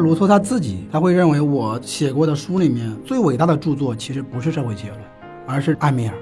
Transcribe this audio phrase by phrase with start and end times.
[0.00, 5.00] 卢梭他自己他会认为，我写过的书里面最伟大的著作其实不是社会结论，
[5.46, 6.14] 而是《艾米尔》。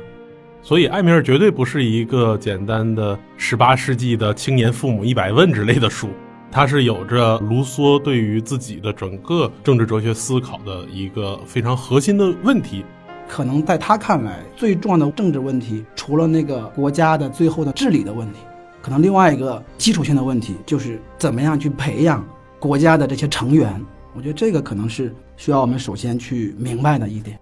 [0.61, 6.09] 所以，《艾米尔》绝对不是一个简单的十八世纪的青年父母一百问之类的书，
[6.51, 12.85] 它是有着卢梭对于自己的整个政治哲学思考的一个非常核心的问题。
[13.29, 18.41] 可能在他看来，最重要的政治问题，除了那个国家的最后的治理的问题，
[18.83, 22.27] 可能另外一个基础性的问题就是怎么样去培养
[22.59, 23.73] 国家的这些成员。
[24.15, 27.39] 我觉得这个可能是需要我们首先去明白的一点。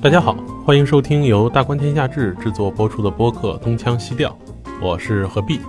[0.00, 4.30] 大家好，欢迎收听由大观天下志制作播出的播客《东腔西调》，
[4.86, 5.60] 我是何必。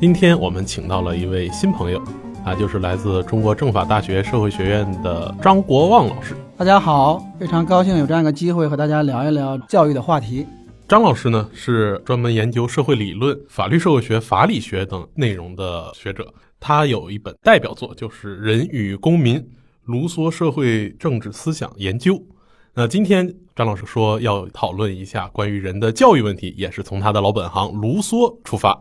[0.00, 2.02] 今天我们请到了一位新朋友。
[2.44, 6.36] 他就是来自中国政法大学社会学院的张国旺老师。
[6.56, 10.46] 大家好，非常高兴有这样一个机会和大家聊一聊教育的话题。
[10.88, 16.32] 张老师呢是专门研究社会理论、法律社会学、法理学等内容的学者。
[16.60, 19.44] 他有一本代表作，就是《人与公民：
[19.82, 22.14] 卢梭社会政治思想研究》。
[22.72, 28.80] 那今天张老师说要讨论一下关于人的教育问题，也是从他的老本行卢梭出发。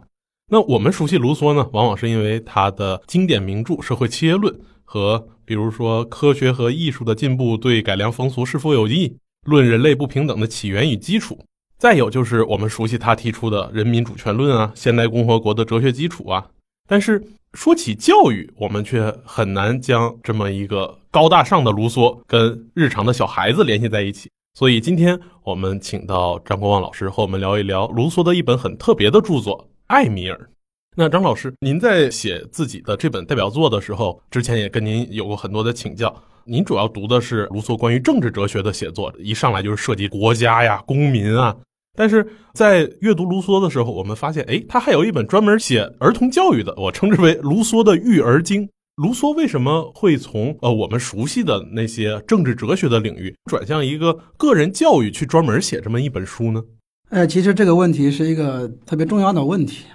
[0.51, 11.44] 那我们熟悉卢梭呢，往往是因为他的经典名著《社会契约论》和比如说科学和艺术的进步对改良风俗是否有益、论人类不平等的起源与基础，
[11.77, 16.47] 再有就是我们熟悉他提出的人民主权论啊、现代共和国的哲学基础啊。
[16.87, 17.21] 但是
[17.53, 24.29] 说起教育，我们却很难将这么一个高大上的卢梭跟日常的小孩子联系在一起。
[24.57, 29.67] 所以今天我们请到张国旺老师和我们聊一聊卢梭的一本很特别的著作。
[29.87, 30.49] 艾米尔，
[30.95, 36.23] 那张老师，您在写自己的这本代表作的时候，之前也跟您有过很多的请教。
[36.47, 41.55] 您主要读的是卢梭关于政治哲学的写作，一上来就是涉及国家呀、公民啊。
[41.97, 48.67] 但是在阅读卢梭的时候，我们发现，哎，他还有一本专门写儿童教育的，我称之为《卢梭的育儿经》。
[48.97, 56.62] 卢梭为什么会从呃我们熟悉的那些政治哲学的领域，转向一个个人教育去专门写这么一本书呢？
[57.09, 59.85] 呃，其实这个问题是一个特别重要的问题。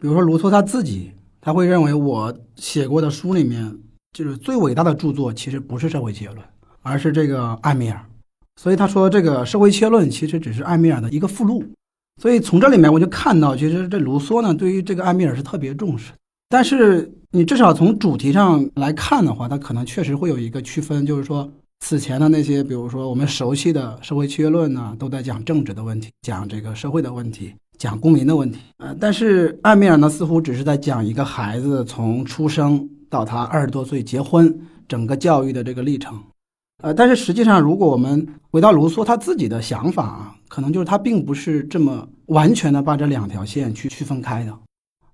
[0.00, 3.78] 比如说卢梭他自己，他会认为我写过的书里面，
[4.12, 6.44] 就是最伟大的著作，其实不是社会契约论，
[6.82, 8.00] 而是这个艾米尔。
[8.56, 11.64] 所以他说这个社会契约论其实只是艾米尔的一个附录。
[12.20, 16.12] 所以从这里面我就看到，其实这卢梭呢对于这个艾米尔是特别重视。
[16.48, 21.50] 但是你至少从主题上来看的话，他可能确实会有一个区分，就是说。
[21.82, 28.58] 此前的那些，比如说我们熟悉的社会契约论呢，都在讲政治的问题，讲这个社会的问题，讲公民的问题。
[28.76, 36.18] 呃，但是艾米尔呢，似乎只是在讲一个孩子从出生到他二十多岁结婚整个教育的这个历程。
[36.82, 44.58] 呃，但是实际上，如果我们回到卢梭他自己的想法啊，可能就是他并不是这么完全的把这两条线去区分开的，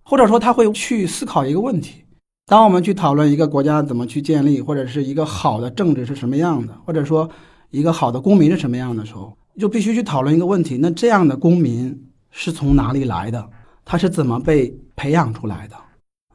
[0.05, 2.05] 或者说他会去思考一个问题。
[2.47, 7.29] 当我们去讨论一个国家怎么去建立，或者是一个好的政治是什么样的，或者说
[7.71, 13.51] 一个好的公民是什么样的时候，就必须去讨论一个问题：那这样的公民是从哪里来的？
[13.85, 15.75] 他是怎么被培养出来的？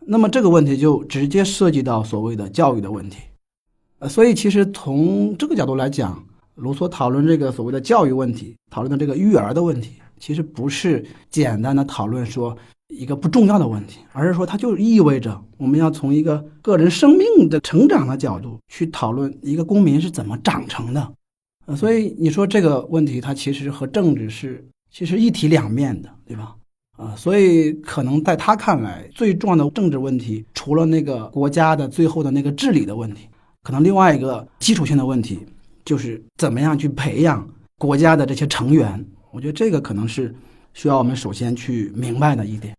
[0.06, 3.20] 那么这个问题就直接涉及到所谓的教育的问题。
[4.00, 6.24] 呃，所以其实从这个角度来讲，
[6.56, 12.58] 卢梭讨论这个所谓的教育问题，讨论的这个育儿的问题，其实不是简单的讨论说。
[12.94, 21.14] 一个不重要的问题，而是说它就意味着我们要从一个个人生命的成长的角度去讨论一个公民是怎么长成的，
[21.68, 26.54] 呃，所以你说这个问题它其实和政治是其实一体两面的，对吧？
[27.02, 33.28] 啊，所以可能在他看来最重要的政治问题，除了那个国家的最后的那个治理的问题，
[33.64, 35.40] 可能另外一个基础性的问题
[35.84, 37.48] 就是怎么样去培养
[37.80, 39.04] 国家的这些成员。
[39.32, 40.36] 我觉得这个可能是
[40.74, 42.76] 需要我们首先去明白的一点。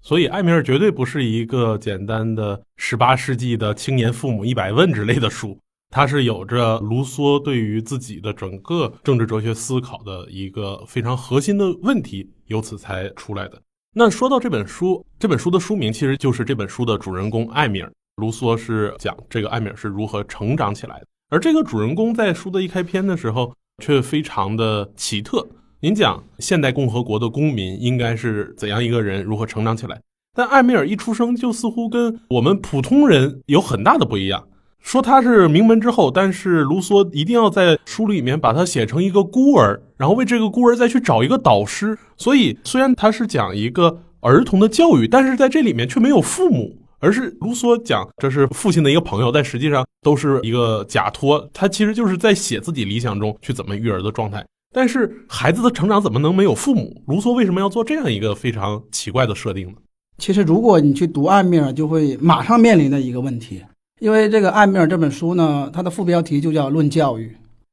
[0.00, 5.58] 所以，艾米尔绝对不是一个简单的十八世纪的青年父母一百问之类的书，
[5.90, 13.60] 它是有着卢梭对于自己的整个政治哲学思考的一个非常核心的问题，由此才出来的。
[13.98, 17.90] 那说到这本书，这本书的书名其实就是这本书的主人公艾米尔。
[18.16, 25.46] 卢梭是讲这个艾米尔是如何成长起来的，而这个主人公在书的一开篇的时候却非常的奇特。
[25.80, 29.98] 您讲现代共和国的公民应该是怎样一个人，如何成长起来？
[30.34, 34.46] 但艾米尔一出生就似乎跟我们普通人有很大的不一样。
[34.86, 41.98] 说他是名门之后，但是卢梭一定要在书里面把他写成一个孤儿，然后为这个孤儿再去找一个导师。
[42.16, 51.50] 所以虽然他是讲一个儿童的教育，但是在这里面却没有父母，而是卢梭讲这是父亲的一个朋友，但实际上都是一个假托。
[51.52, 54.46] 他其实就是在写自己理想中去怎么育儿的状态。
[54.72, 57.02] 但是孩子的成长怎么能没有父母？
[57.08, 59.74] 卢梭为什么要做这样一个非常奇怪的设定呢？
[60.18, 63.60] 其实如果你去读暗面，就会马上面临的一个问题，
[63.98, 67.28] 因为这个艾米尔这本书呢，它的副标题就叫《论教育》。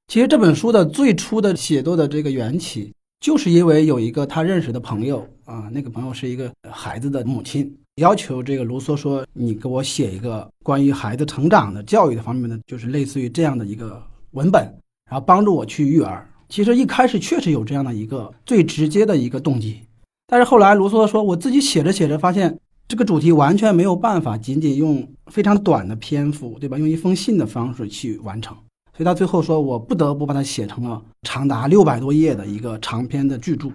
[0.08, 14.64] 其实这本书的最初的写作的这个缘起，就是因为有一个他认识的朋友啊，那个朋友是一个孩子的母亲，要求这个卢梭说：“你给我写一个关于孩子成长的教育的方面的，就是类似于这样的一个文本，
[15.10, 19.82] 然后帮助我去育儿。”其实一开始确实有这样的一个最直接的一个动机，
[20.28, 26.78] 但是后来卢梭说：“我自己写着写着，发现这个主题完全没有办法仅仅用非常短的篇幅，对吧？
[26.78, 28.56] 用一封信的方式去完成。”
[28.96, 33.70] 所以他最后说：“我不得不把它写成了长达六百多页的一个长篇的巨著。”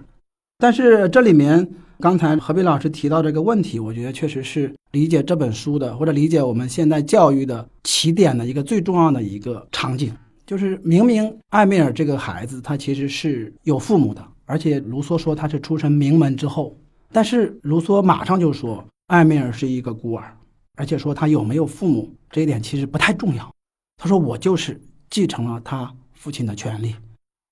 [0.59, 1.69] 但是这里面
[1.99, 10.13] 刚才何斌老师提到这个问题，我觉得确实是理解这本书的，或者理解我们现在教育的起点的一个最重要的一个场景。
[10.47, 16.77] 就是明明艾米尔这个孩子他其实是有父母的，而且卢梭说他是出身名门之后，
[17.13, 20.37] 但是卢梭马上就说艾米尔是一个孤儿，
[20.77, 23.51] 而且说他有没有父母这一点其实不太重要。
[23.97, 24.79] 他说我就是
[25.09, 26.95] 继承了他父亲的权利，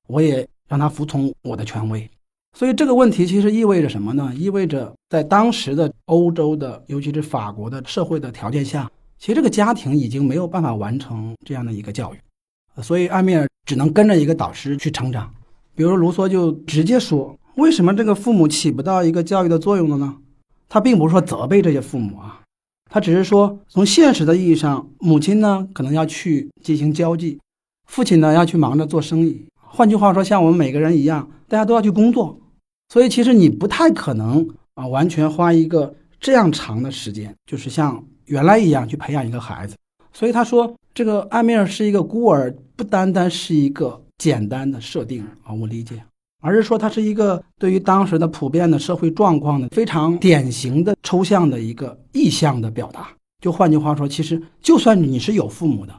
[0.06, 2.08] 我也让他服从我的权威。
[2.58, 4.30] 所以这个问题其实意味着什么呢？
[4.36, 12.82] 意味着在当时的欧洲的，尤其是法国的社会的条件下，其实这个家庭已经没有办法完成这样的一个教育。
[12.82, 15.32] 所以，艾米尔只能跟着一个导师去成长。
[15.74, 20.16] 比如卢梭就直接说：“为什么这个父母起不到一个教育的作用了呢？”
[20.68, 22.40] 他并不是说责备这些父母啊，
[22.90, 27.38] 他只是说，从现实的意义上，母亲呢可能要去进行交际，
[27.88, 29.46] 父亲呢要去忙着做生意。
[29.60, 32.38] 换句话说，像我们每个人一样，大家都要去工作。
[32.88, 39.74] 所以，其实你不太可能啊，完全花一个这样长的时间，就是像原来一样去培养一个孩子。
[40.12, 42.54] 所以他说，这个艾米尔是一个孤儿。
[42.76, 46.04] 不单单是一个简单的设定啊，我理解，
[46.46, 53.08] 而是说它是一个对于当时的普遍的社会状况的非常典型的抽象的一个意象的表达。
[53.42, 55.92] 就换句话说，其实就算你是有父母的，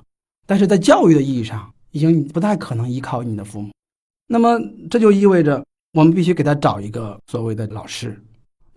[0.46, 3.72] 但是在教育的意义上，已经不太可能依靠你的父母。
[4.26, 4.58] 那么
[4.90, 5.62] 这就意味着
[5.94, 8.18] 我们必须给他找一个所谓的老师。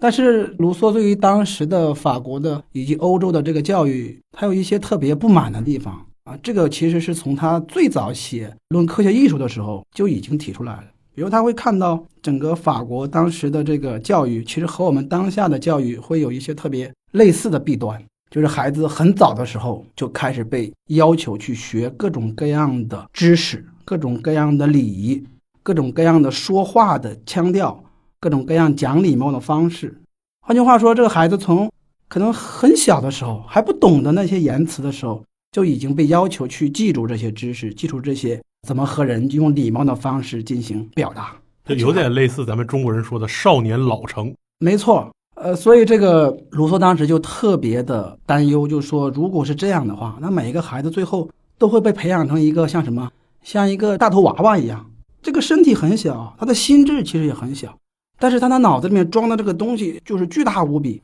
[0.00, 6.04] 但是卢梭对于当时的法国的以及欧洲的这个教育，他有一些特别不满的地方。
[6.24, 10.84] 啊，这个其实是从他最早写《论科学艺术》的时候就已经提出来了。
[11.14, 25.22] 比如他会看到整个法国当时的这个教育，其实和我们当下的教育会有一些特别类似的弊端，就是孩子很早的时候就开始被要求去学各种各样的知识、各种各样的礼仪、
[25.62, 27.82] 各种各样的说话的腔调、
[28.20, 30.00] 各种各样讲礼貌的方式。
[30.46, 31.70] 换句话说，这个孩子从
[32.08, 35.24] 可能很小的时候还不懂得那些言辞的时候。
[35.52, 41.34] 就已经被要求去记住这些知识，记住这些怎么和人用礼貌的方式进行表达，
[41.64, 44.34] 这有点类似咱们中国人说的“少年老成”。
[44.60, 51.28] 没错，呃，所以这个卢梭当时就特别的担忧，就说如果是这样的话，那每一个孩子最后
[51.58, 53.10] 都会被培养成一个像什么，
[53.42, 54.90] 像一个大头娃娃一样，
[55.22, 57.78] 这个身体很小，他的心智其实也很小，
[58.18, 61.00] 但是他的脑子里面装的这个东西就是巨大无比，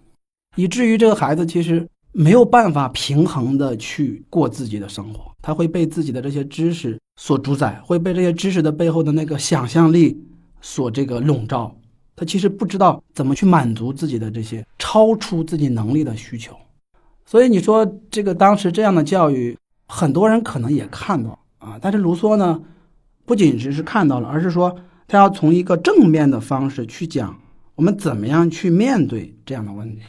[0.56, 1.86] 以至于这个孩子其实。
[2.18, 10.22] 没有办法平衡的去过自己的生活，他会被自己的这些知识所主宰，会被这些知识的背后的那个想象力
[10.60, 11.74] 所这个笼罩。
[12.14, 16.56] 他其实不知道怎么去满足自己的这些超出自己能力的需求。
[17.26, 19.56] 所以你说这个当时这样的教育，
[19.88, 22.62] 很多人可能也看到啊，但是卢梭呢，
[23.24, 24.74] 不仅只是看到了，而是说
[25.06, 27.38] 他要从一个正面的方式去讲
[27.74, 30.02] 我们怎么样去面对这样的问题。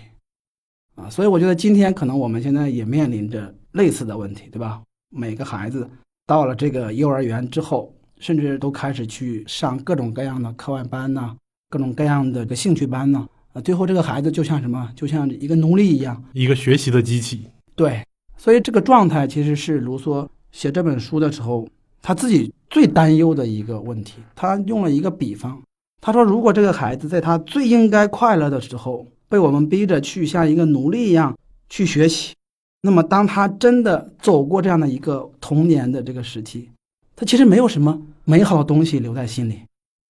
[0.96, 4.82] 啊，所以我觉得今天可能我们现在也面临着类似的问题，对吧？
[5.10, 5.90] 每个孩子
[6.28, 11.34] 到了这个幼儿园之后，甚至都开始去上各种各样的课外班呐，
[11.70, 13.26] 各种各样的个兴趣班呢。
[13.54, 14.92] 啊，最后这个孩子就像什么？
[14.94, 17.48] 就像一个奴隶一样，一个学习的机器。
[17.76, 18.06] 对，
[18.36, 21.68] 所以这个状态其实是卢梭写这本书的时候
[22.02, 24.16] 他自己最担忧的一个问题。
[24.36, 25.64] 他用了一个比方，
[26.02, 32.34] 他说：“如果这个孩子在他最应该快乐的时候。”被我们逼着去像一个奴隶一样去学习，
[32.82, 36.70] 那么当他真的走过这样的一个童年的这个时期，
[37.16, 39.62] 他其实没有什么美好的东西留在心里，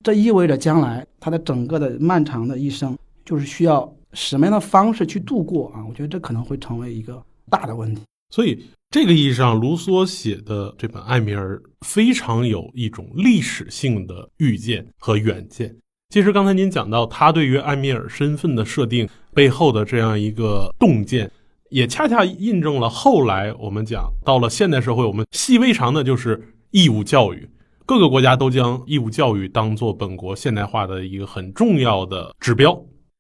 [0.04, 5.86] 这意味着将来他的整个的漫长的一生就是需要什么样的方式去度过啊？
[5.88, 8.02] 我觉得这可能会成为一个大的问题。
[8.30, 15.74] 所以这个意义上，卢梭写的这本《艾米尔》非常有一种历史性的预见和远见。
[16.10, 21.30] 其实刚才您讲到他对于艾米尔身份的设定背后的这样一个洞见，
[21.70, 27.50] 也恰恰印证了后来我们讲到了现代社会，我们习以为常的就是义务教育，
[27.86, 32.80] 各个国家都将义务教育当做本国现代化的一个很重要的指标。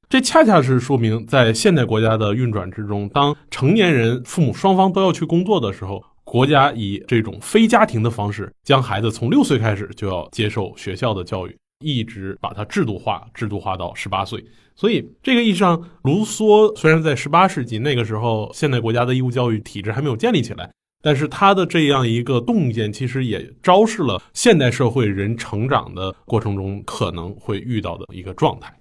[0.09, 14.43] 这恰恰是说明，在现代国家的运转之中，当成年人父母双方都要去工作的时候，国家以这种非家庭的方式，将孩子从六岁开始就要接受学校的教育，一直把它制度化，制度化到十八岁。
[14.75, 28.71] 所以，这个意义上，卢梭虽然在十八世纪那个时候，现代国家的义务教育体制还没有建立起来，但是他的这样一个洞见，其实也昭示了现代社会人成长的过程中可能会遇到的一个状态。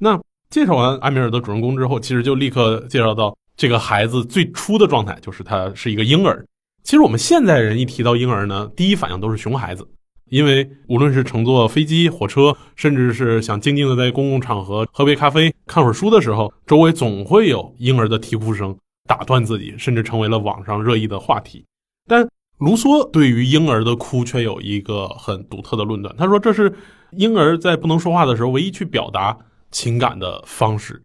[0.00, 0.18] 那
[0.48, 6.44] 介绍完安米尔的主人公之后，其实就立刻介绍到这个孩子最初的状态，就是他是一个婴儿。
[6.82, 9.86] 其实我们现代人一提到婴儿呢，第一反应都是熊孩子。
[10.32, 18.74] 因为无论是乘坐飞机、火车，甚至是想静静的在公共场合喝杯咖啡、看会儿书的时候，周围总会有婴儿的啼哭声
[19.06, 21.62] 打断自己，甚至成为了网上热议的话题。
[22.08, 26.72] 但卢梭对于婴儿的哭却有一个很独特的论断，他说这是
[27.10, 29.36] 婴儿在不能说话的时候唯一去表达
[29.70, 31.02] 情感的方式。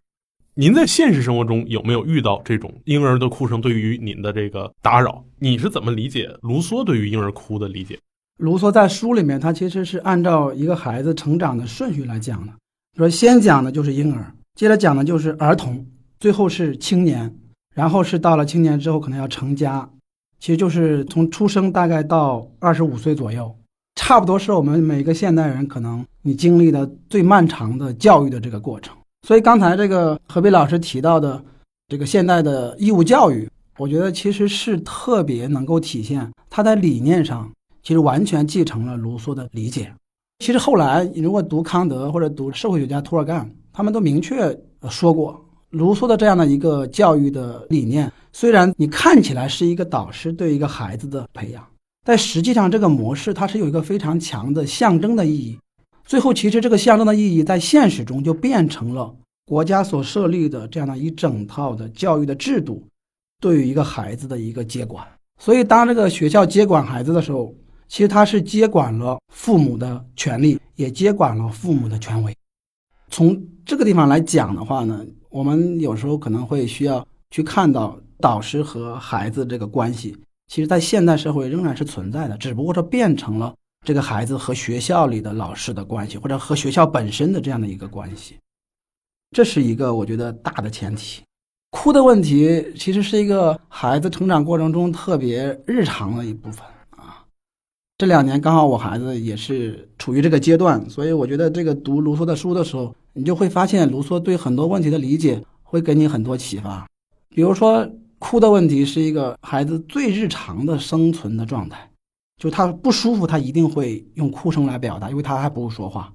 [0.54, 5.22] 您在现实生活中有没有遇到这种婴儿的哭声对于您的这个打扰？
[5.38, 7.98] 你是怎么理解卢梭对于婴儿哭的理解？
[8.38, 12.52] 卢梭在书里面，他其实是按照一个孩子成长的顺序来讲的，
[12.96, 15.84] 说先讲的就是婴儿，接着讲的就是儿童，
[16.20, 17.34] 最后是青年，
[17.74, 19.90] 然后是到了青年之后可能要成家，
[20.38, 23.52] 其实就是从出生大概到二十五岁左右，
[23.96, 28.96] 差不多是我们每个现代人可能你经历的最漫长的教育的这个过程。
[29.26, 31.42] 所以刚才这个何必老师提到的
[31.88, 37.50] 这个现代的义务教育，我觉得其实是特别能够体现他在理念上。
[37.88, 39.90] 其实完全继承了卢梭的理解。
[40.40, 44.54] 其实后来你如果读康德或者读社会学家托尔干，他们都明确
[44.90, 51.66] 说过，卢梭的这样的一个教育的理念，虽然你看起来是一个导师对一个孩子的培养，
[52.04, 55.58] 但实际上这个模式它是有一个非常强的象征的意义。
[56.04, 59.10] 最后，其实这个象征的意义在现实中就变成了
[59.46, 62.86] 国家所设立的这样的一整套的教育的制度，
[63.40, 65.02] 对于一个孩子的一个接管。
[65.40, 67.54] 所以，当这个学校接管孩子的时候，
[67.88, 72.36] 其实他是接管了父母的权利，也接管了父母的权威。
[73.10, 80.16] 从这个地方来讲的话呢，我们有时候可能会需要去看到导师和孩子这个关系，
[80.48, 83.54] 其实在现代社会仍然是存在的，只不过说变成了
[83.86, 88.36] 这个孩子和学校里的老师的关系，或者和学校本身的这样的一个关系。
[89.34, 91.22] 这是一个我觉得大的前提。
[91.70, 96.64] 哭的问题其实是一个孩子成长过程中特别日常的一部分。
[97.98, 106.86] 这两年刚好我孩子也是处于这个阶段，所以我觉得这个读卢梭的书的时候，你就会发现卢梭对很多问题的理解会给你很多启发。
[107.30, 107.90] 比如说，
[108.20, 111.90] 哭的问题是一个孩子最日常的生存的状态，
[112.40, 116.12] 就他不舒服，他一定会用哭声来表达，因为他还不会说话。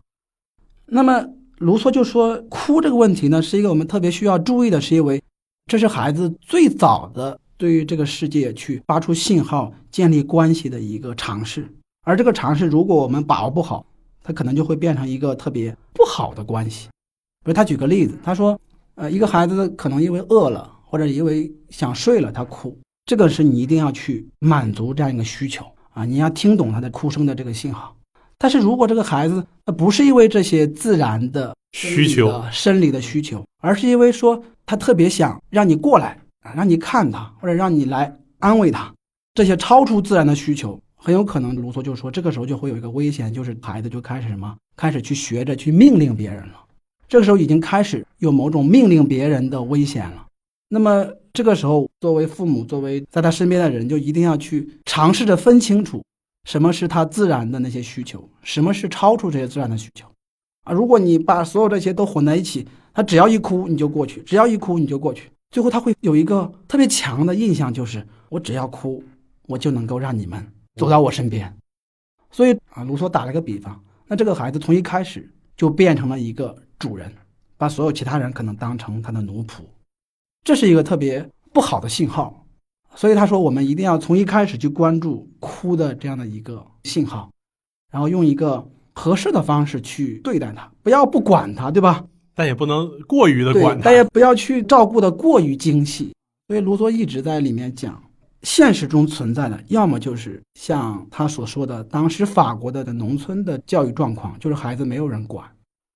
[0.86, 5.22] 那么卢梭就说，哭这个问题呢，是一个我们特别需要注意的，是因为
[5.70, 7.38] 这是孩子最早的。
[7.64, 11.66] 对于这个世界去发出信号、建立关系的一个尝试，
[12.06, 13.86] 而这个尝试如果我们把握不好，
[14.22, 16.90] 它可能就会变成一个特别不好的关系。
[17.46, 18.60] 比如他举个例子，他说
[18.96, 27.96] ：“呃，一个孩子可能因为饿了或者因为想睡了，他哭，这个是你一定要去满足这样一个需求啊，你要听懂他的哭声的这个信号。
[28.38, 38.94] 但是如果这个孩子他不是因为这些自然的需求、生理的需求，而是因为说他特别想让你过来。”啊，让你看他，或者让你来安慰他，
[39.34, 46.64] 这些超出自然的需求，很有可能卢梭就说，这个时候就会有一个危险，就是孩子就开始什么，开始去学着去命令别人了。
[47.08, 50.26] 这个时候已经开始有某种命令别人的危险了。
[50.68, 56.04] 那么这个时候，作为父母，作为在他身边的人，就一定要去尝试着分清楚，
[56.50, 60.08] 什么是他自然的那些需求，什么是超出这些自然的需求。
[60.64, 65.30] 啊，如果你把所有这些都混在一起，他只要一哭你就过去，只要一哭你就过去。
[65.54, 69.04] 最后他会有一个特别强的印象，就是我只要哭，
[69.44, 71.56] 我就能够让你们走到我身边。
[72.32, 77.14] 所以啊，卢梭打了个比方，那这个孩子从一开始就变成了一个主人，
[77.56, 79.62] 把所有其他人可能当成他的奴仆，
[80.44, 82.48] 这是一个特别不好的信号。
[82.96, 87.30] 所以他说，我们一定要从一开始就关注哭的这样的一个信号，
[87.92, 92.04] 然后用一个合适的方式去对待他，不要不管他，对吧？
[92.36, 96.12] 但也不能过于的管他，但也不要去照顾的过于精细。
[96.48, 98.02] 所以卢梭一直在里面讲，
[98.42, 105.46] 现实中存在的，要么就是像他所说的当时法国的农村的教育状况，就是孩子没有人管；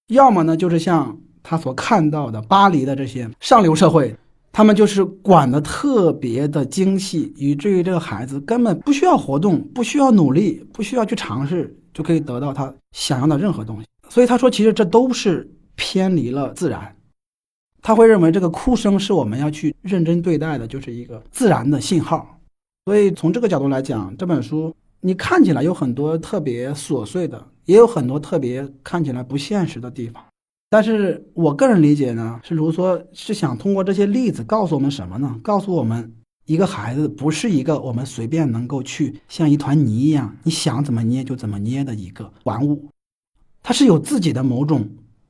[0.07, 4.15] 要么呢，就是像他所看到的巴黎的这些上流社会，
[4.51, 13.87] 他们就是管的特别的精细，以至于这个孩子根本不需要活动，不需要努力，不需要去尝试，就可以得到他想要的任何东西。
[14.07, 15.51] 所以他说，其实这都是。
[15.77, 16.93] 偏离了自然，
[17.81, 22.37] 他会认为这个哭声是我们要去认真对待的，就是一个自然的信号。
[22.85, 30.21] 所以从这个角度来讲，这本书你看起来有很多特别琐碎的，也有很多特别看起来不现实的地方。
[30.69, 35.39] 但是我个人理解呢，是卢梭是想通过这些例子告诉我们什么呢？
[35.41, 36.13] 告诉我们，
[36.45, 42.89] 一个孩子不是一个我们随便能够去像一团泥一样，你想怎么捏就怎么捏的一个玩物，
[43.63, 44.89] 他是有自己的某种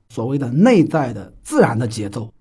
[0.09, 2.31] 所谓的内在的自然的节奏。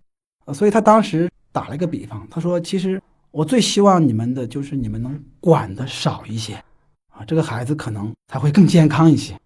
[0.46, 6.54] 呃，所以他当时打了一个比方，他说：“其实我最希望你们的就是你们能管的少一些，
[7.12, 9.36] 啊，这个孩子可能才会更健康一些。”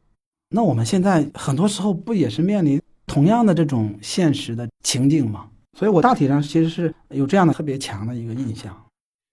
[0.52, 2.80] 那我们现在很多时候不也是面临？
[3.06, 8.72] 同样的这种现实的情境吗，所以我大体上其实是有这样的特别强的一个印象。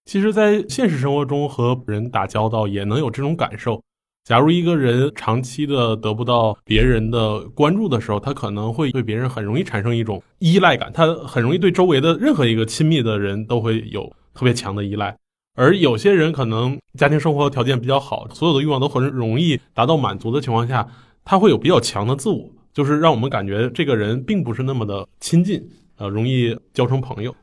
[0.05, 3.83] 其实，在现实生活中和人打交道也能有这种感受。
[4.27, 14.03] 假如一个人长期的得不到别人的关注的时候，他可能会对别人很容易产生一种依赖感，他很容易对周围的任何一个亲密的人都会有
[14.33, 15.15] 特别强的依赖。
[15.55, 20.85] 而有些人可能家庭生活条件比较好，所有的欲望都很容易达到满足的情况下，
[21.23, 22.49] 他会有比较强的自我。
[22.73, 25.65] 就是让我们感觉这个人并不是那么的亲近，
[25.97, 27.33] 呃，容易交成朋友。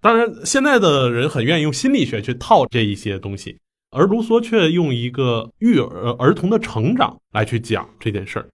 [0.00, 3.56] 当然，现在的人很愿意用心理学去套这一些东西，
[3.94, 8.48] 而卢梭却用一个育儿儿童的成长来去讲这件事儿。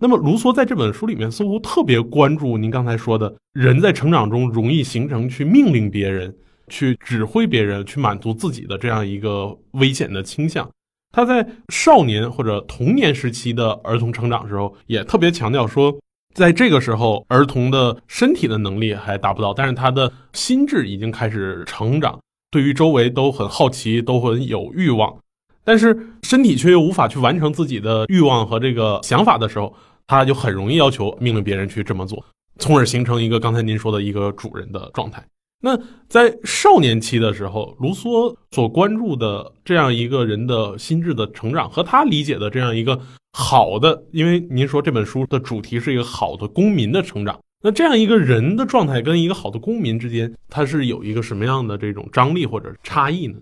[0.00, 6.34] 那么，卢梭在这本书里面似乎特别关注您刚才说的，人在成长中容易形成去命令别人、
[6.68, 10.68] 去指挥别人、去满足自己的这样一个危险的倾向。
[11.10, 15.98] 他在少年或者童年时期的儿童成长时候，也特别强调说，
[16.34, 25.18] 在这个时候，儿童的身体的能力还达不到，但是他的心智已经开始成长，对于周围都很好奇，都很有欲望，
[25.64, 29.74] 但是身体却又无法去完成自己的欲望和这个想法的时候，
[30.06, 32.24] 他就很容易要求命令别人去这么做，
[32.58, 35.22] 从而形成一个刚才您说的一个主人的状态。
[35.60, 35.76] 那
[36.08, 42.98] 在少年期的时候，卢梭所关注的这样一个人的心智的成长，和他理解的这样一个
[43.32, 53.36] 好的，因为您说这本书的主题是一个好的公民的成长，那这样一个人的状态跟一个好的公民之间，他是有一个什么样的这种张力或者差异呢？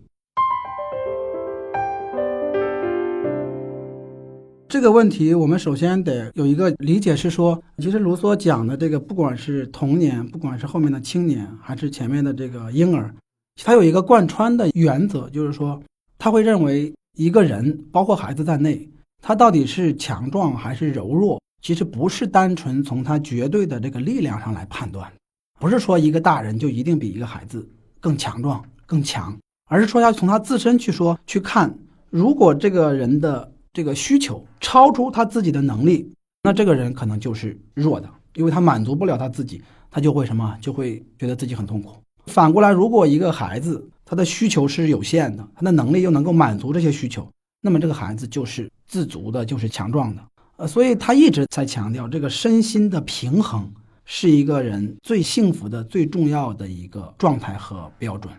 [4.66, 13.14] 这个问题，我们首先得有一个理解，是说，其实卢梭讲的这个，不管是童年，不管是后面的青年，还是前面的这个婴儿，
[13.62, 15.78] 他有一个贯穿的原则，就是说，
[16.16, 18.88] 他会认为一个人，包括孩子在内，
[19.20, 25.12] 他到底是强壮还是柔弱，其实不是单纯从他绝对的这个力量上来判断，
[25.58, 27.68] 不是说一个大人就一定比一个孩子
[28.00, 29.36] 更强壮、更强，
[29.68, 31.76] 而是说要从他自身去说去看，
[32.10, 33.52] 如果这个人的。
[33.76, 36.10] 这个需求超出他自己的能力，
[36.42, 41.92] 那这个人可能就是弱的，因为他满足不了他自己，他就会什么，就会觉得自己很痛苦。
[42.24, 50.22] 反过来，如果一个孩子他的需求是有限的，他的能力又能够满足这些需求，那么这个孩子就是自足的，就是强壮的。
[50.56, 53.70] 呃，所以他一直在强调，这个身心的平衡
[54.04, 58.32] 是一个人最幸福的、最重要的一个状态和标准。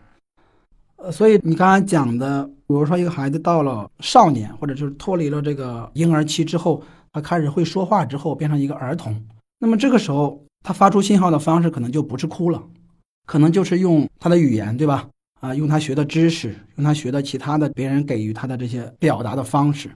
[0.95, 9.23] 呃，所以你刚才讲的，比如说一个孩子到了少年，或者就是脱离了这个婴儿期之后，他开始会说话之后，变成一个儿童，
[9.59, 12.63] 那么这个时候他发出信号的方式可能就不是哭了，
[13.27, 15.07] 可能就是用他的语言，对吧？
[15.39, 19.91] 啊，用他学的知识，用他学的其他的别人给予他的这些表达的方式。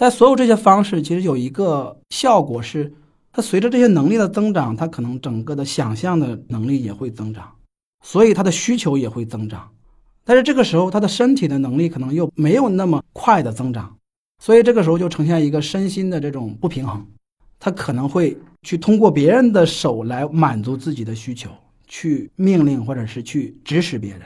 [0.00, 2.94] 但所有这些方式其实有一个效果是，
[3.32, 7.52] 他随着这些能力的增长，他可能整个的想象的能力也会增长，
[8.04, 9.68] 所以他的需求也会增长。
[10.24, 13.96] 但是这个时候，他的身体的能力可能又没有那么快的增长，
[14.40, 17.04] 所以这个时候就呈现一个身心的这种不平衡。
[17.58, 21.50] 他可能会去通过别人的手来满足自己的需求，
[21.88, 24.22] 去命令或者是去指使别人。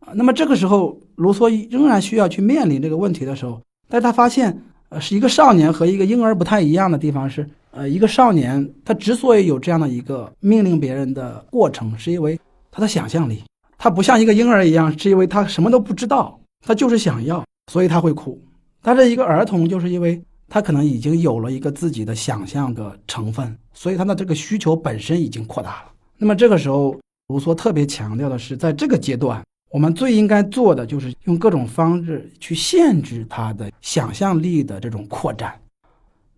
[0.00, 12.38] 啊，那么这个时候，卢梭仍然需要去面临这个问题的时候，但他发现，呃，是一个少年和一个婴儿不太一样的地方是，呃，一个少年他之所以有这样的一个命令别人的过程，是因为
[12.70, 13.42] 他的想象力。
[13.78, 18.38] 他不像一个婴儿一样，是因为他什么都不知道，他就是想要，所以他会哭。
[18.82, 25.92] 但是一个儿童，就是因为他可能已经有了一个自己的想象的成分，所以他的这个需求本身已经扩大了。
[26.18, 26.98] 那么这个时候，
[27.28, 35.58] 卢梭特别强调的是，在这个阶段，我们最应该做的就是用各种方式去限制他的想象力的这种扩展。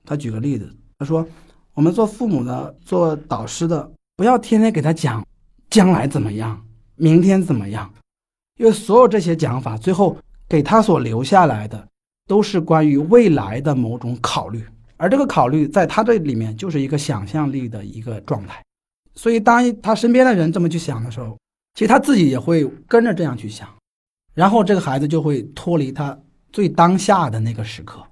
[0.05, 1.27] 他举个例子，他说
[1.73, 5.27] ：“我们做父母的、做导师的，不要天天给他讲
[5.71, 6.63] 将来怎么样。”
[6.95, 7.91] 明天怎么样？
[8.59, 10.17] 因为所有这些讲法，最后
[10.47, 11.89] 给他所留下来的，
[12.29, 14.63] 都是关于未来的某种考虑，
[14.99, 18.63] 而这个考虑在他这里面就是一个想象力的一个状态。
[19.15, 21.37] 所以当他身边的人这么去想的时候，
[21.75, 23.69] 其实他自己也会跟着这样去想，
[24.35, 26.19] 然后这个孩子就会脱离他
[26.53, 28.03] 最当下的那个时刻，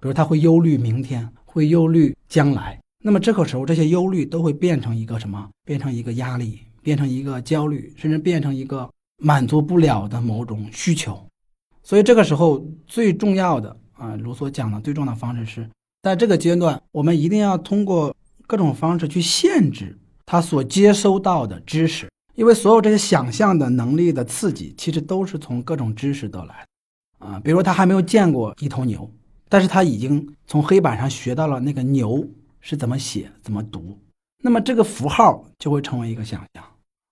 [0.00, 2.78] 比如他会忧虑明天，会忧虑将来。
[3.02, 5.48] 那么这个时候，这些忧虑都会变成一个什么？
[5.64, 8.90] 变成一个压力，变成一个焦虑，甚至变成一个
[9.22, 11.24] 满足不了的某种需求。
[11.82, 15.70] 所以这个时候最重要的啊，卢梭讲的最重要的方式是
[16.02, 18.14] 在这个阶段，我们一定要通过
[18.46, 26.64] 各种方式去限制他所接收到的知识，因为所有这些想象的能力的刺激，其实都是从各种知识得来
[27.18, 27.38] 啊。
[27.42, 29.10] 比如他还没有见过一头牛，
[29.48, 32.26] 但是他已经从黑板上学到了那个牛。
[32.60, 33.96] 是怎么写、怎么读，
[34.42, 36.62] 那么这个符号就会成为一个想象。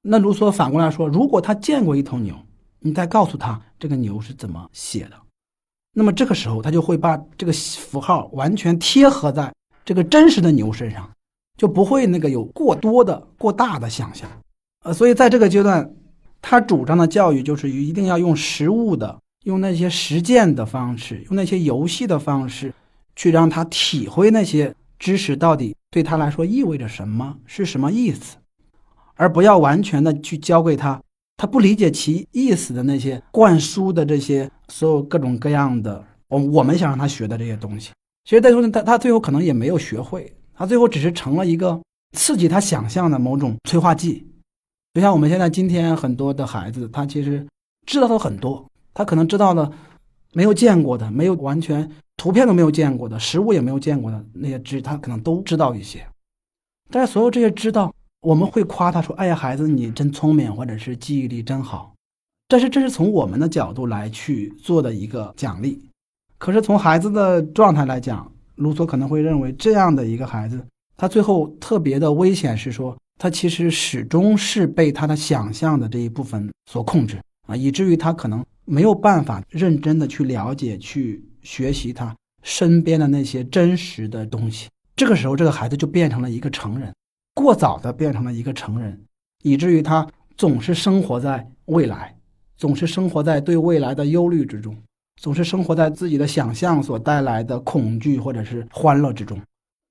[0.03, 2.35] 那卢梭反过来说，如果他见过一头牛，
[2.81, 5.17] 你再告诉他这个牛是怎么写的，
[5.95, 9.51] 那么这个时候他就会把这个符号完全贴合在
[9.85, 11.09] 这个真实的牛身上，
[11.57, 14.29] 就不会那个有过多的、过大的想象。
[14.87, 15.92] 呃，所以在这个阶段，
[16.40, 22.72] 他主张的教育就是一定要用实物的、用那些实践的方式、用那些游戏的方式，
[23.16, 24.75] 去让他体会那些。
[24.99, 27.37] 知识到底对他来说意味着什么？
[27.44, 28.38] 是什么意思？
[29.14, 30.99] 而不要完全的去教给他，
[31.37, 37.90] 他不理解其意思的那些灌输的这些所有各种各样的我我们想让他学的这些东西。
[38.25, 41.79] 其实最后他他最后可能也没有学会，他最后只是成了一个
[42.16, 44.27] 刺激他想象的某种催化剂。
[44.97, 47.47] 就像我们现在今天很多的孩子，他其实
[47.87, 49.71] 知道的很多，他可能知道的
[50.33, 51.87] 没有见过的，没有完全。
[52.17, 56.03] 图片都没有见过的，实物也没有见过的那些知，他可能都知道一些。
[56.91, 61.93] 但是所有这些知道，我们会夸他说：“哎呀，孩子，你真聪明，或者是记忆力真好。”
[62.49, 65.87] 但是这是从我们的角度来去做的一个奖励。
[66.39, 81.22] 可是从孩子的状态来讲，卢梭可能会认为这样的一个孩子，他最后特别的危险是说，他其实始终是被他的想象的这一部分所控制啊，以至于他可能没有办法认真的去了解去。
[81.46, 86.92] 学习他身边的那些真实的东西，这个时候，这个孩子就变成了一个成人，
[87.35, 89.00] 过早的变成了一个成人，
[89.44, 90.05] 以至于他
[90.37, 92.16] 总是生活在未来，
[92.57, 94.76] 总是生活在对未来的忧虑之中，
[95.22, 99.40] 总是生活在自己的想象所带来的恐惧或者是欢乐之中。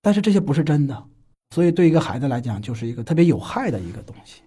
[0.02, 1.06] 但是这些不是真的，
[1.56, 4.42] 所以对一个孩子来讲，就是一个特别有害的一个东西。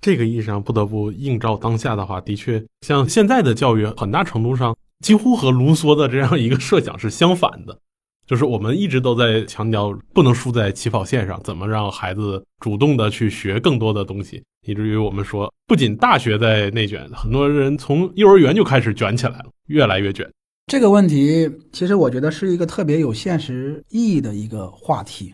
[0.00, 4.76] 这个意义上，不得不映照当下的话，的确，像现在的教育，很大程度上。
[4.98, 7.78] 几乎和卢梭的这样一个设想是相反的，
[8.26, 20.28] 就是我们一直都在强调不能输在起跑线上，怎么让孩子主动的去学更多的东西，以至于我们说，不仅大学在内卷，很多人从幼儿园就开始卷起来了，越来越卷。
[20.66, 25.32] 这个问题其实我觉得是一个特别有现实意义的一个话题，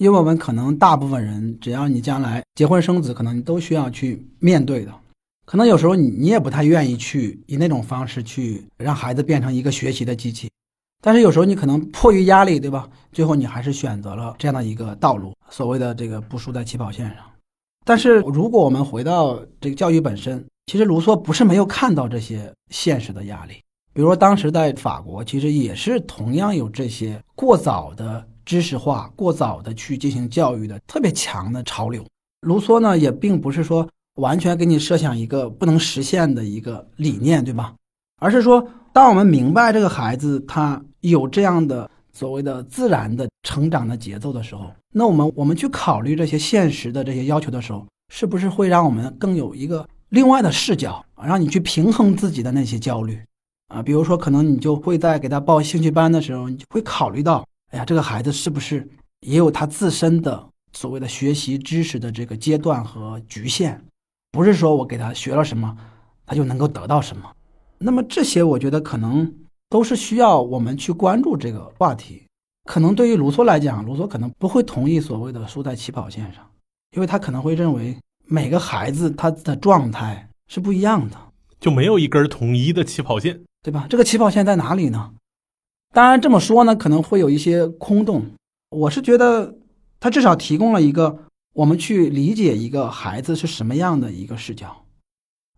[0.00, 4.90] 因为我们可能大部分人，只要你将来结婚生子，可能你都需要去面对的。
[5.44, 10.50] 可能有时候你你也不太愿意去以那种方式去让孩子变成一个学习的机器，
[11.02, 12.88] 但是有时候你可能迫于压力，对吧？
[13.12, 17.16] 最后你还是选择了这样的一个道路，所谓的这个不输在起跑线上。
[17.84, 23.56] 但是如果我们回到这个教育本身，其实卢梭不是没有看到这些现实的压力，
[23.92, 32.04] 比如说当时在法国，其实也是同样有这些过早的知识化、过早的去进行教育的特别强的潮流。
[32.42, 33.88] 卢梭呢，也并不是说。
[34.16, 37.74] 完全给你设想一个不能实现的一个理念，对吧？
[38.20, 53.18] 而是说，当我们明白这个孩子他有这样的所谓的自然的成长的节奏的时候，那我们我们去考虑这些现实的这些要求的时候，是不是会让我们更有一个另外的视角，让你去平衡自己的那些焦虑
[53.68, 53.80] 啊？
[53.80, 58.88] 比如说，可能你就会在给他报兴趣班的时候，你就会考虑到，哎呀，这个孩子是不是
[59.20, 63.80] 也有他自身的所谓的学习知识的这个阶段和局限？
[64.32, 65.76] 不是说我给他学了什么，
[66.26, 67.30] 他就能够得到什么。
[67.78, 69.32] 那么这些，我觉得可能
[69.68, 72.24] 都是需要我们去关注这个话题。
[72.64, 76.44] 可能对于卢梭来讲，卢梭可能不会同意所谓的输在起跑线上，
[76.94, 81.16] 因为他可能会认为每个孩子他的状态是不一样的，
[81.58, 83.86] 就没有一根统一的起跑线，对吧？
[83.88, 85.12] 这个起跑线在哪里呢？
[85.94, 88.24] 当然这么说呢，可能会有一些空洞。
[88.70, 89.56] 我是觉得
[89.98, 91.24] 他至少提供了一个。
[91.52, 94.84] 我们去理解一个孩子是什么样的一个视角，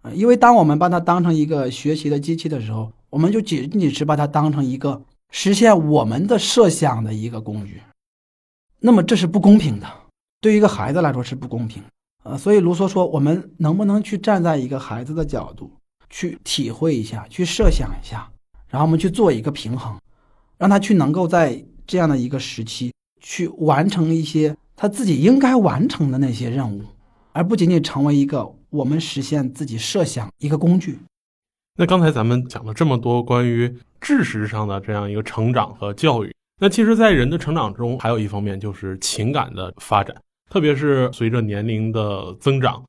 [0.01, 7.83] 啊，因为当我们把他当成一个学习的机器的时候，我们就仅仅是把它当成一个实现我们的设想的一个工具，
[8.81, 9.87] 那么这是不公平的，
[10.41, 11.83] 对于一个孩子来说是不公平，
[12.25, 15.71] 呃，所以卢梭说，我们能不能去站在一个孩子的角度
[16.09, 18.27] 去体会一下，去设想一下，
[18.67, 19.95] 然后我们去做一个平衡，
[20.63, 24.57] 让他去能够在这样的一个时期去完成一些。
[24.77, 26.83] 他自己应该完成的那些任务，
[27.33, 30.99] 而不仅仅成为一个我们实现自己设想一个工具。
[31.77, 40.17] 那刚才咱们讲了这么多关于知识上的这样一个成长和教育，那其实，在人的成长中，还有一方面就是情感的发展，
[40.49, 42.81] 特别是随着年龄的增长，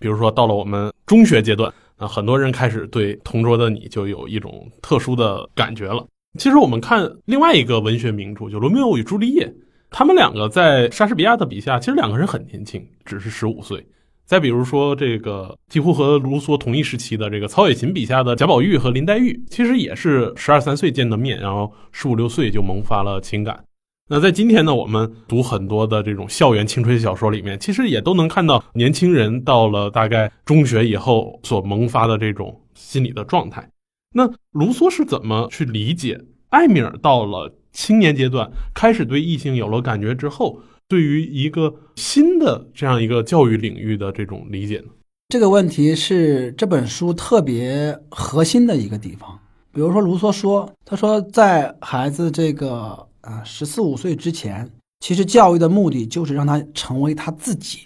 [0.00, 6.04] 比如说到了我们中学阶段，那很多人开始对同桌的你就有一种特殊的感觉了。
[6.38, 9.46] 其实我们看另外一个文学名著，就《罗密欧与朱丽叶》，
[9.90, 13.84] 他们两个在莎士比亚的笔下，其实两个人很年轻，只是十五岁。
[14.24, 23.64] 再比如说，这个几乎和卢梭同一时期的这个曹雪芹笔下的贾宝玉和林黛玉，其实也是十二三岁见的面，然后十五六岁就萌发了情感。
[24.08, 33.68] 那在今天呢，我们读很多的这种校园青春小说里面，其实也都能看到年轻人到了大概中学以后所萌发的这种心理的状态。
[34.12, 40.60] 那卢梭是怎么去理解艾米尔到了青年阶段，开始对异性有了感觉之后？
[40.88, 44.86] 对于一个新的这样一个教育领域的这种理解呢？
[45.28, 49.38] 这个问题是这本书特别核心的一个地方。
[49.72, 54.68] 比如说，卢梭说：“他说，在孩子这个啊十四五岁之前，
[54.98, 57.82] 其实教育的目的就是让他成为他自己，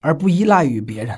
[0.00, 1.16] 而不依赖于别人，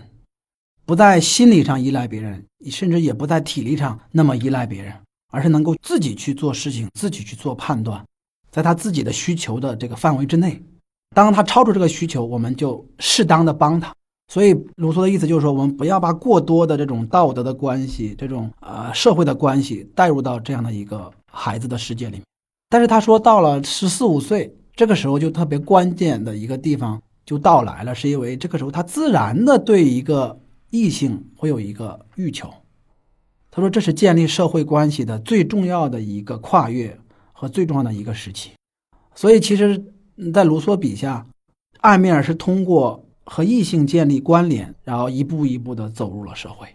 [0.90, 4.92] 不在心理上依赖别人，甚至也不在体力上那么依赖别人，
[5.31, 8.05] 而是能够自己去做事情，自己去做判断，
[8.50, 10.61] 在他自己的需求的这个范围之内。”
[11.14, 13.94] 当他超出这个需求，我们就适当的帮他。
[14.26, 22.24] 所以卢梭的意思就是说，我们不要把过多的这种道德的关系、这种呃社会的关系带入到这样的一个孩子的世界里面。
[22.68, 30.37] 但是他说，到了十四五岁这个时候，就特别关键的一个地方就到来了，是因为这个时候他自然的对一个
[30.71, 32.49] 异性会有一个欲求。
[33.51, 36.99] 他说，这是建立社会关系的最重要的一个跨越
[37.33, 38.51] 和最重要的一个时期。
[39.15, 39.93] 所以其实。
[40.35, 41.27] 在卢梭笔下，
[41.81, 46.69] 艾米尔是通过和异性建立关联，然后一步一步的走入了社会，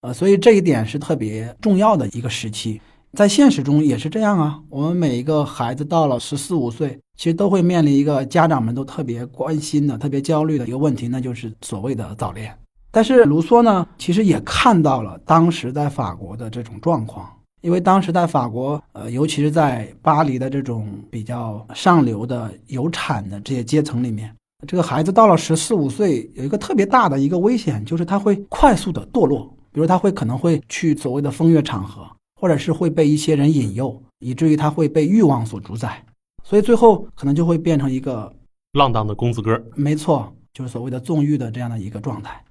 [0.00, 2.80] 呃，所以这一点是特别重要的一个时期。
[3.12, 12.56] 在现实中也是这样啊，我们每一个孩子到了十四五岁，其实都会面临一个家长们都特别关心的、特别焦虑的一个问题，那就是所谓的早恋。
[12.96, 17.30] 但是卢梭呢，其实也看到了当时在法国的这种状况。
[17.60, 24.34] 因为当时在法国，呃，尤其是在巴黎的这种比较上流的有产的这些阶层里面，
[24.66, 29.54] 这个孩子到了十四五岁，有一个特别大的一个危险，就是他会快速的堕落。
[29.72, 32.08] 比如他会可能会去所谓的风月场合，
[32.40, 36.02] 或者是会被一些人引诱，以至于他会被欲望所主宰，
[36.42, 38.32] 所以最后可能就会变成一个
[38.72, 39.62] 浪荡的公子哥。
[39.74, 42.42] 没错，就是所谓的纵欲的这样的一个状态。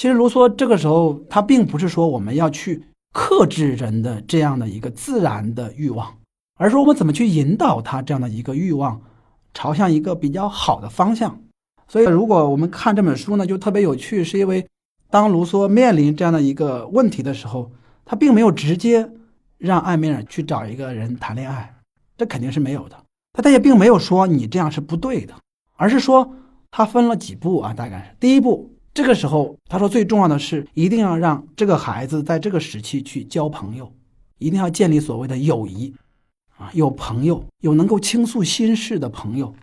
[0.00, 2.86] 其实卢梭这个时候，他并不是说我们要去。
[3.12, 6.16] 克制人的这样的一个自然的欲望，
[6.56, 9.02] 而是我们怎么去引导他这样的一个欲望，
[9.52, 11.38] 朝向一个比较好的方向。
[11.86, 14.66] 所以，如果我们看这本书呢，就特别有趣，是因为
[15.10, 17.72] 当卢梭面临这样的一个问题的时候，
[18.06, 19.10] 他并没有直接
[19.58, 21.74] 让艾米尔去找一个人谈恋爱，
[22.16, 22.96] 这肯定是没有的。
[23.32, 25.34] 他他也并没有说你这样是不对的，
[25.76, 26.32] 而是说
[26.70, 28.70] 他分了几步啊，大概第一步。
[29.00, 33.90] 这个时候，他说最重要的是一定要让这个孩子在这个时期去交朋友，
[34.36, 35.94] 一定要建立所谓的友谊，
[36.58, 39.54] 啊，有朋友，有能够倾诉心事的朋友。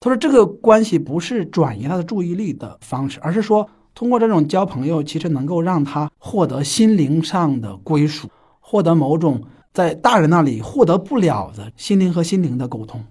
[0.00, 8.26] 他说这个关系不是转移他的注意力的方式，而是说通过这种交朋友，其实能够让他获得心灵上的归属，
[8.58, 13.04] 获得某种在大人那里获得不了的心灵和心灵的沟通。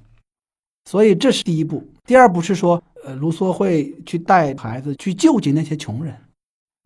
[0.89, 1.87] 所以这是第一步。
[2.03, 2.81] 第二步是说。
[3.07, 6.13] 呃，卢梭会去带孩子去救济那些穷人，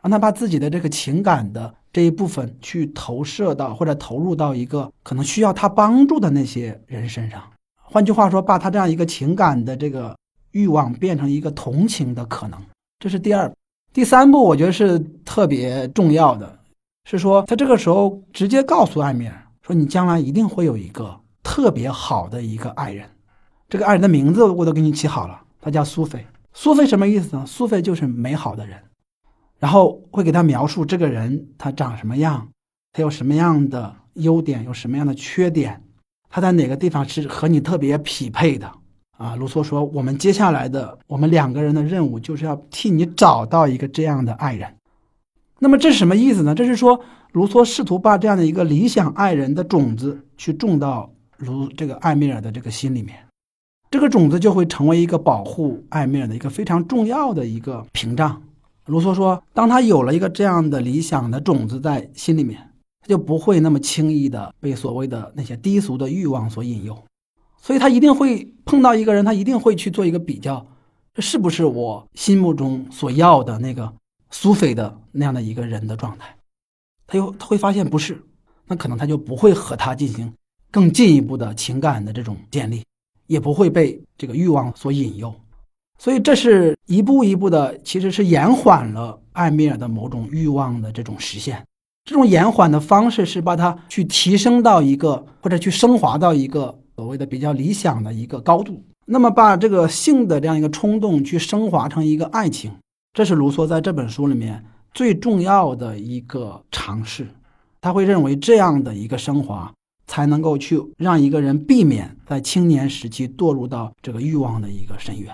[0.03, 7.41] 让他把自己的这个情感的这一部分去投射到或者投入到一个可能需要他帮助的那些人身上。
[7.81, 10.15] 换句话说，把他这样一个情感的这个
[10.51, 12.61] 欲望变成一个同情的可能。
[12.99, 13.51] 这是第二。
[13.91, 16.59] 第三步，我觉得是特别重要的，
[17.09, 23.09] 是说他这个时候直接告诉艾米尔说：“你将来一定会有一个特别好的一个爱人，
[23.67, 27.45] 这个爱人的名字我都给你起好了。”他叫苏菲，苏菲什么意思呢？
[27.45, 28.77] 苏菲就是美好的人，
[29.59, 32.49] 然后会给他描述这个人他长什么样，
[32.91, 35.81] 他有什么样的优点，有什么样的缺点，
[36.29, 38.71] 他在哪个地方是和你特别匹配的
[39.17, 39.35] 啊？
[39.35, 44.75] 卢梭说，我们接下来的我们两个人的任务就是要替你找到一个这样的爱人。
[45.59, 46.55] 那么这是什么意思呢？
[46.55, 46.99] 这是说
[47.33, 53.15] 卢梭试图把这样的一个理想爱人的种子去种到卢这个艾米尔的这个心里面。
[53.91, 58.41] 这个种子就会成为一个保护艾米尔的一个非常重要的一个屏障。
[58.85, 66.97] 卢梭说，当他有了一个这样的理想的种子在心里面，他就不会那么轻易的被所谓的那些低俗的欲望所引诱。
[67.61, 70.65] 所以他一定会碰到一个人，他一定会去做一个比较，
[71.13, 73.93] 这是不是我心目中所要的那个
[74.29, 76.33] 苏菲的那样的一个人的状态？
[77.07, 78.23] 他又他会发现不是，
[78.67, 80.33] 那可能他就不会和他进行
[80.71, 82.83] 更进一步的情感的这种建立，
[83.31, 85.33] 也不会被这个欲望所引诱。
[85.97, 91.63] 所以这是一步一步的，其实是延缓了艾米尔的某种欲望的这种实现。
[92.03, 98.83] 这种延缓的方式是把它去提升到一个或者去升华到一个所谓的比较理想的一个高度。
[99.05, 102.71] 那么把这个性的这样一个冲动去升华成一个爱情，
[103.13, 104.61] 这是卢梭在这本书里面
[104.93, 107.27] 最重要的一个尝试。
[107.79, 109.71] 他会认为这样的一个升华
[110.11, 115.33] 才能够去让一个人避免在青年时期堕入到这个欲望的一个深渊。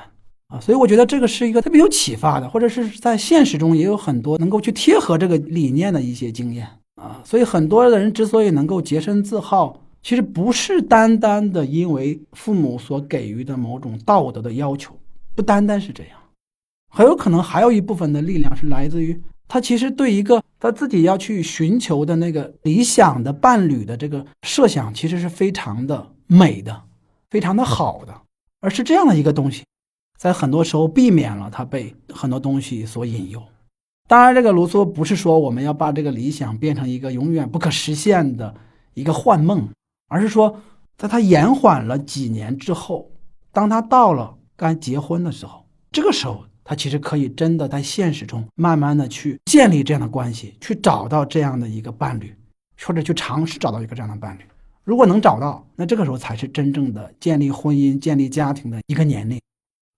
[0.49, 6.67] 啊，所以我觉得这个是一个特别有启发的，或者是在现实中也有很多能够去贴合这个理念的一些经验
[7.01, 7.19] 啊。
[7.25, 14.95] 所以很多的人之所以能够洁身自好，其实不是单单的因为父母所给予的某种道德的要求，
[15.33, 16.11] 不单单是这样，
[16.93, 26.83] 很有可能还有一部分的力量是来自于他其实对一个他自己要去寻求的那个理想的伴侣的这个设想，其实是非常的美的，
[27.29, 28.21] 非常的好的，
[28.59, 29.63] 而是这样的一个东西。
[30.17, 33.41] 在很多时候避免了他被很多东西所引诱。
[34.07, 38.55] 当然，这个卢梭不是说我们要把这个理想变成一个永远不可实现的
[38.95, 39.69] 一个幻梦，
[40.07, 40.59] 而是说，
[40.97, 43.11] 在他延缓了几年之后，
[43.51, 52.35] 当他到了该结婚的时候，这个时候他其实可以真的在现实中慢慢的去建立这样的关系，去找到这样的一个伴侣，
[52.83, 54.41] 或者去尝试找到一个这样的伴侣。
[54.83, 59.39] 如果能找到，那这个时候才是真正的建立婚姻、建立家庭的一个年龄。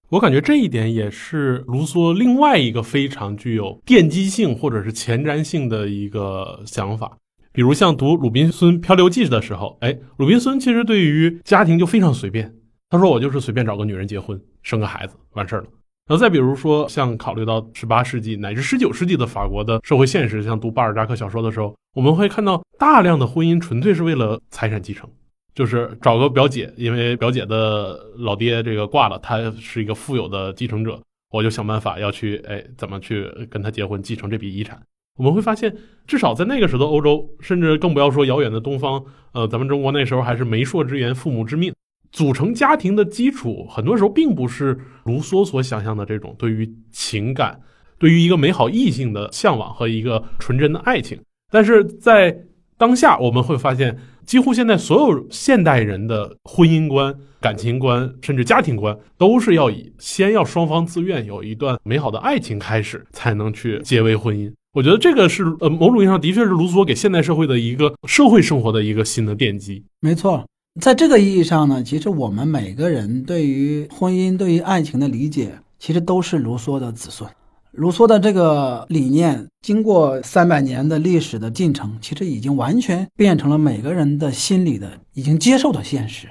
[0.09, 7.17] 我感觉这一点也是卢梭另外一个非常具有奠基性或者是前瞻性的一个想法。
[7.51, 12.53] 比如像读《鲁滨孙漂流记》的时候，哎，鲁滨孙其实对于家庭就非常随便，
[12.91, 15.67] 他说我就是随便找个女人结婚，生个孩子完事儿了。
[16.09, 25.07] 然后再比如说像考虑到十八世纪乃至十九世纪的法国的社会现实，像读巴尔扎克小说的时候，我们会看到大量的婚姻纯粹是为了财产继承。
[25.53, 30.99] 就是找个表姐，因为表姐的老爹这个挂了，他是一个富有的继承者，
[31.31, 34.81] 我就想办法要去，哎，怎么去跟他结婚，继承这笔遗产。
[35.17, 35.75] 我们会发现，
[36.07, 41.73] 至少在那个时候的欧洲，甚至更不要说遥远的东方，呃，咱们中国那时候还是媒妁之言，父母之命，
[42.11, 47.59] 组成家庭的基础，很多时候并不是卢梭所想象的这种对于情感、
[47.97, 51.19] 对于一个美好异性的向往和一个纯真的爱情。
[51.51, 52.35] 但是在
[52.77, 53.97] 当下，我们会发现。
[54.29, 64.53] 几乎现在所有现代人的婚姻观、感情观，甚至家庭观，都是要以先要双方自愿有一段美好的爱情开始，才能去结为婚姻。
[64.73, 69.83] 我觉得这个是呃，某种意义上的确是卢梭给现代社会的一个社会生活的一个新的奠基。
[69.99, 70.45] 没错，
[70.79, 77.29] 在这个意义上呢，其实我们每个人对于婚姻、对于爱情的理解，其实都是卢梭的子孙。
[77.71, 86.27] 卢梭的这个理念，经过三百年的历史的进程，其实已经完全变成了每个人的心里的已经接受的现实。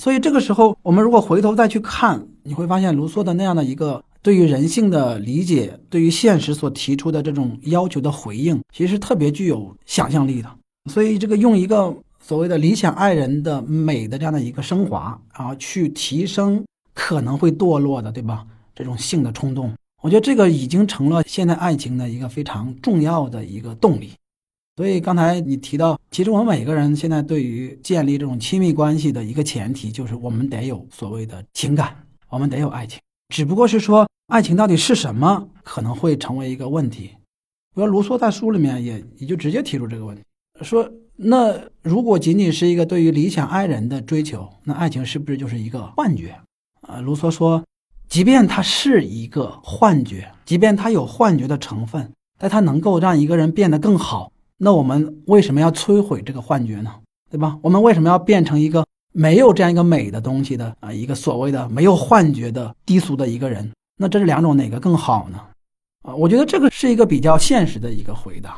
[0.00, 10.48] 所以这个时候，我们如果回头再去看，你会发现卢梭的那样的一个对于人性的理解，对于现实所提出的这种要求的回应，其实特别具有想象力的。
[10.90, 11.94] 所以，这个用一个
[12.30, 16.64] 所谓的理想爱人的美的这样的一个升华，然后去提升
[16.94, 18.46] 可能会堕落的，对吧？
[18.72, 19.72] 这种性的冲动。
[20.00, 24.12] 我觉得这个已经成了现代爱情的一个非常重要的一个动力，
[24.76, 31.96] 所以刚才你提到，其实我们每个人现在对于建立这种亲密关系的一个前提，就是我们得有所谓的情感，
[32.28, 33.00] 我们得有爱情，
[33.34, 37.10] 只不过是说爱情到底是什么，可能会成为一个问题。
[37.74, 40.22] 比如卢梭在书里面也也就直接提出这个问题，
[40.62, 40.88] 说
[41.22, 46.34] 那如果仅仅是一个对于理想爱人的追求，那爱情是不是就是一个幻觉？
[46.80, 47.62] 啊，卢梭说。
[48.08, 56.92] 即便它是一个幻觉，即便它有幻觉的成分，但它能够让一个人变得更好，那我们为什么要摧毁这个幻觉呢？
[57.30, 57.56] 对吧？
[57.62, 60.92] 我们为什么要变成一个没有这样一个美的东西的啊？
[60.92, 63.70] 一个所谓的没有幻觉的低俗的一个人？
[63.96, 65.38] 那这是两种哪个更好呢？
[66.02, 68.56] 啊，我觉得这个是一个比较现实的一个回答。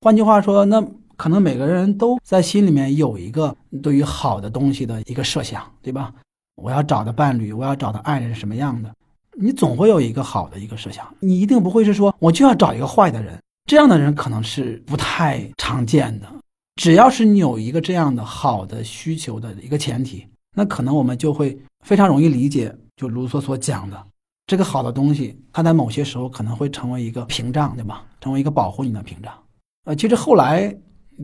[0.00, 0.84] 换句话说，那
[1.20, 6.14] 可能每个人都在心里面有一个对于好的东西的一个设想，对吧？
[6.56, 8.90] 我要找的伴侣，我要找的爱人是什么样的？
[9.38, 16.26] 你总会有一个好的一个设想，你一定不会是说我就要找一个坏的人，这样的人可能是不太常见的。
[16.76, 21.54] 只要是你有一个这样的好的需求的一个前提，那可能我们就会
[21.84, 24.06] 非常容易理解，就卢梭所讲的
[24.46, 28.06] 这个好的东西，它在某些时候可能会成为一个屏障，对吧？
[28.22, 29.30] 成为一个保护你的屏障。
[29.84, 30.74] 呃，其实后来，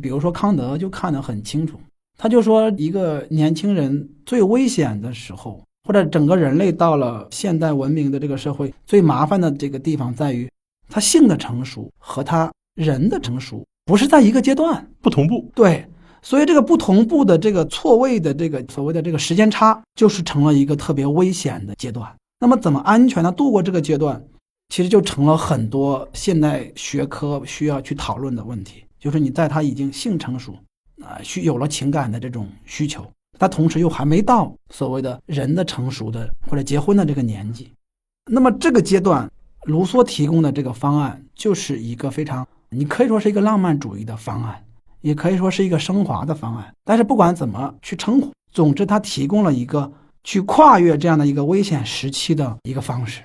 [0.01, 1.79] 比如说康德就看得很清楚。
[2.19, 10.51] 他就说，一个年轻人最危险的时候，或者整个人类到了现代文明的这个社会，最麻烦的这个地方在于，
[10.89, 15.51] 他性的成熟和他人的成熟不是在一个阶段，不同步。
[15.55, 15.87] 对，
[16.23, 22.11] 所以这个不同步的这个错位的这个所谓的这个时间差，就是成了一个特别危险的阶段。
[22.41, 24.25] 那么怎么安全的度过这个阶段，
[24.71, 28.85] 其实就成了很多现代学科需要去讨论的问题。
[28.99, 30.57] 就是你在他已经性成熟，
[31.03, 33.07] 啊，需有了情感的这种需求。
[33.39, 37.71] 他同时又还没到所谓的人的成熟的或者结婚的这个年纪，
[38.31, 39.31] 那么这个阶段，
[39.65, 44.65] 卢梭提供的这个方案就是一个非常，你可以说是一个浪漫主义的方案，
[45.03, 46.75] 也可以说是一个升华的方案。
[46.83, 49.93] 但是不管怎么去称呼，总之他提供了一个
[50.25, 53.21] 去跨越这样的一个危险时期的一个方式。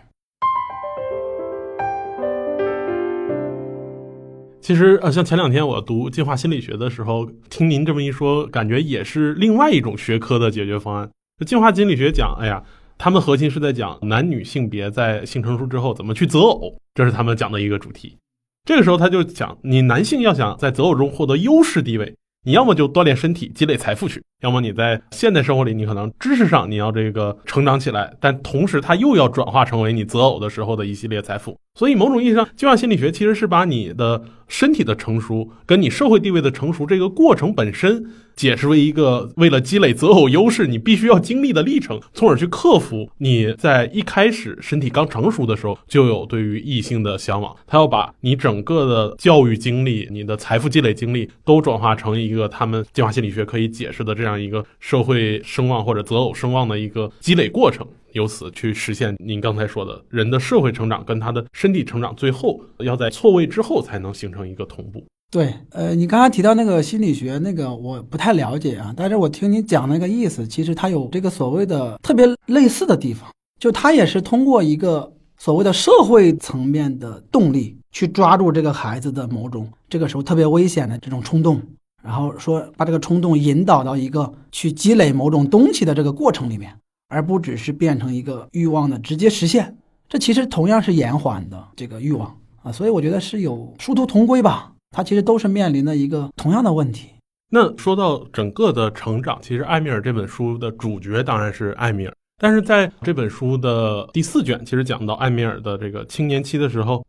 [4.61, 11.09] 其实，呃，像前两天我读进化心理学的时候，听您这么一说，感觉也是另外一种学科的解决方案。
[11.45, 12.63] 进化心理学讲，哎呀，
[12.95, 18.15] 他们核心是在讲男女性别在性成熟之后怎么去择偶，这是他们讲的一个主题。
[18.63, 22.15] 这个时候他就讲，你男性要想在择偶中获得优势地位。
[22.43, 31.55] 你要么就锻炼身体，积累财富去；要么你在现代生活里，你可能知识上你要这个成长起来，但同时它又要转化成为你择偶的时候的一系列财富。
[31.73, 38.05] 所以某种意义上，进化心理学其实是把你的身体的成熟跟你社会地位的成熟这个过程本身。
[38.33, 47.55] 解释为一个为了积累择偶优势，你必须要经历的历程，从而去克服你在一开始身体刚成熟的时候就有对于异性的向往。
[47.67, 65.03] 他要把你整个的教育经历、你的财富积累经历都转化成一个他们进化心理学可以解释的这样一个社会声望或者择偶声望的一个积累过程，由此去实现您刚才说的人的社会成长跟他的身体成长，最后要在错位之后才能形成一个同步。
[65.31, 81.61] 对，呃，你刚刚提到那个心理学，那个我不太了解啊，但是我听你讲那个意思，其实它有这个所谓的特别类似的地方，就它也是通过一个所谓的社会层面的动力去抓住这个孩子的某种这个时候特别危险的这种冲动，
[82.03, 86.75] 然后说把这个冲动引导到一个去积累某种东西的这个过程里面，
[87.11, 94.71] 而不只是变成一个欲望的直接实现，这其实同样是延缓的这个欲望啊，所以我觉得是有殊途同归吧。
[94.91, 97.09] 它其实都是面临的一个同样的问题。
[97.49, 107.05] 那说到整个的成长，其实艾米尔这本书的主角当然是艾米尔，但是在这本书的第四卷，其实讲到艾米尔的这个青年期的时候，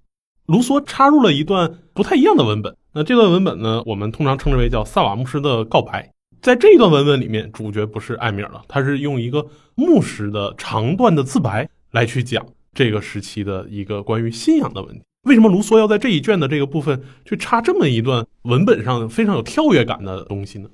[0.46, 2.76] 卢梭插入了一段不太一样的文本。
[2.92, 6.10] 那这段文本呢，我们通常称之为叫萨瓦牧师的告白。
[6.42, 15.00] 在这一段文本里面，主角不是艾米尔了，他是用一个牧师的长段的自白来去讲这个时期的一个关于信仰的问题。
[15.28, 20.68] 为什么卢梭要在这一卷的这个部分去插这么一段文本上非常有跳跃感的东西呢？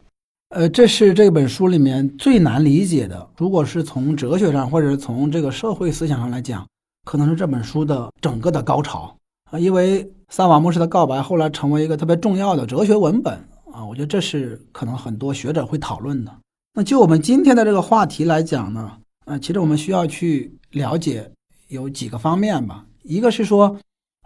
[0.49, 3.29] 呃，这是这本书里面最难理解的。
[3.37, 6.67] 如果是从哲学上，或者是从这个社会思想上来讲，
[7.05, 9.15] 可能是这本书的整个的高潮
[9.51, 9.59] 啊。
[9.59, 13.39] 因为萨瓦牧师的告白后来成为一个特别重要的哲学文本
[13.79, 13.85] 啊。
[13.85, 16.37] 我觉得这是可能很多学者会讨论的。
[16.75, 21.31] 那就我们今天的这个话题来讲呢，呃，其实我们需要去了解
[21.69, 22.85] 有几个方面吧。
[23.03, 23.79] 一个是说。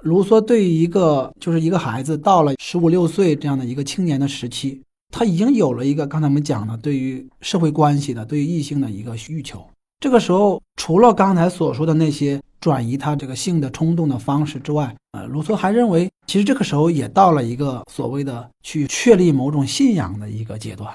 [0.03, 4.83] 卢梭对于一个就是一个孩子到了十五六岁这样的一个青年的时期，
[5.13, 9.65] 他已经有了一个刚才我们讲的对于社会关系的、对于异性的一个需求。
[10.03, 20.93] 这个时候，除了刚才所说的那些转移他这个性的冲动的方式之外，呃，卢梭还认为，其实这个时候也到了一个所谓的去确立某种信仰的一个阶段。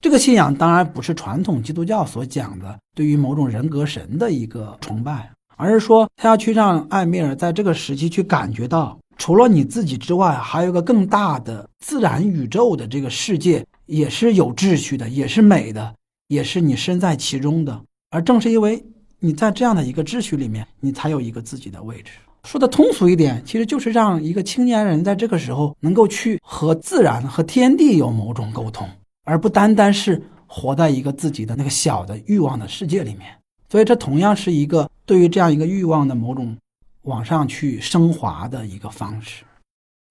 [0.00, 5.28] 这个信仰当然不是传统基督教所讲的对于某种人格神的一个崇拜。
[5.56, 15.92] 而是说，他要去让艾米尔在这个时期去感觉到，除了你自己之外，还有个更大的自然宇宙的这个世界，也是有秩序的，也是美的，
[16.28, 17.82] 也是你身在其中的。
[18.10, 18.82] 而正是因为
[19.18, 22.12] 你在这样的一个秩序里面，你才有一个自己的位置。
[22.44, 28.88] 说的通俗一点，其实就是让一个青年人在这个时候能够去和自然、和天地有某种沟通，
[29.24, 33.26] 而不单单是活在一个自己的那个小的欲望的世界里面。
[33.68, 36.56] 所以，这同样是一个对于这样一个欲望的某种
[37.02, 39.44] 往上去升华的一个方式，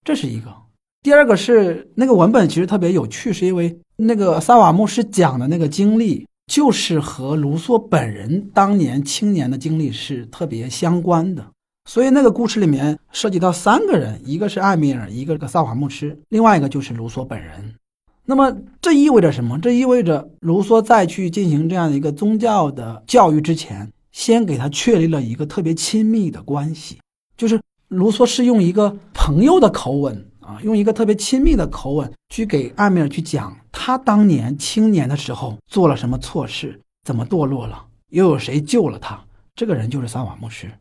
[0.04, 0.54] 这是一个。
[1.02, 11.46] 第二个是那个文本其实特别有趣，是因为那个萨瓦牧师讲的那个经历，就是和卢梭本人当年青年的经历是特别相关的。
[11.86, 17.76] 所以那个故事里面涉及到三个人，一个是艾米尔，一个个萨瓦牧师，另外一个就是卢梭本人。
[18.26, 19.58] 那么这意味着什么？
[19.60, 26.98] 这意味着卢梭在去进行这样的一个宗教的教育之前，先给他确立了一个特别亲密的关系，
[27.38, 39.22] 就是卢梭是用一个朋友的口吻啊，用一个特别亲密的口吻去给艾米尔去讲他当年青年的时候做了什么错事，怎么堕落了，又有谁救了他？
[39.56, 40.72] 这个人就是萨瓦牧师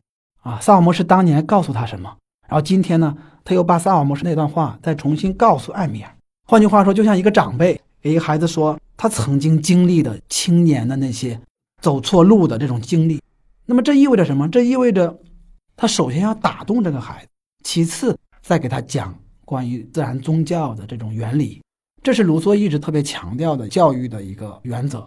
[0.42, 0.60] 啊！
[0.60, 2.16] 萨瓦牧师当年告诉他什么？
[2.48, 6.16] 然后今天呢，他又把萨瓦牧师那段话再重新告诉艾米尔。
[6.46, 11.40] 换句话说，就像一个长辈给一个孩子说他曾经经历的青年的那些
[11.82, 13.20] 走错路的这种经历。
[13.64, 14.48] 那么这意味着什么？
[14.48, 15.18] 这意味着
[15.76, 17.28] 他首先要打动这个孩子，
[17.64, 19.12] 其次再给他讲
[19.46, 21.62] 关于自然宗教的这种原理。
[22.02, 25.04] 这是卢梭一直特别强调的教育的一个原则，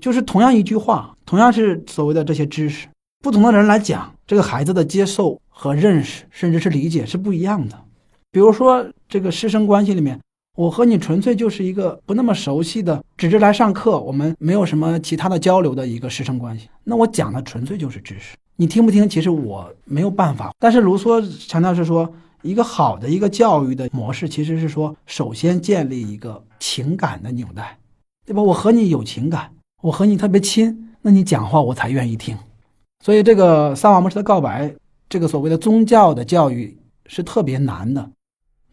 [0.00, 2.86] 就是同样一句话，同样是所谓的这些知识，
[3.20, 7.76] 不同的人来讲，这个孩子的接受和认识，甚至是理解是不一样的。
[8.30, 10.20] 比如说，这个师生关系里面，
[10.56, 16.68] 我和你纯粹就是一个不那么熟悉的，只是来上课，我们没有什么其他的交流的一个师生关系。
[16.84, 20.52] 那我讲的纯粹就是知识，你听不听，其实我没有办法。
[20.60, 22.08] 但是卢梭强调是说。
[22.46, 27.76] 一个好的一个教育的模式，其实是说，首先建立一个情感的纽带，
[28.24, 28.40] 对吧？
[28.40, 29.50] 我和你有情感，
[29.82, 32.38] 我和你特别亲，那你讲话我才愿意听。
[33.04, 34.72] 所以，这个萨瓦莫斯的告白，
[35.08, 38.08] 这个所谓的宗教的教育是特别难的。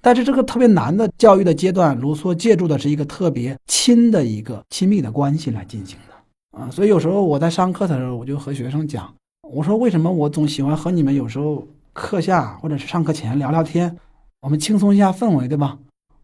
[0.01, 6.69] 但是，这个特别难的教育的阶段，卢梭借助的是一个特别亲的一个亲密的关系来进行的啊。
[6.69, 9.11] 所以，有时候我在上课的时候，我就和学生讲，
[9.49, 11.67] 我说为什么我总喜欢和你们有时候。
[11.93, 13.97] 课下或者是上课前聊聊天，
[14.41, 15.77] 我们轻松一下氛围，对吧？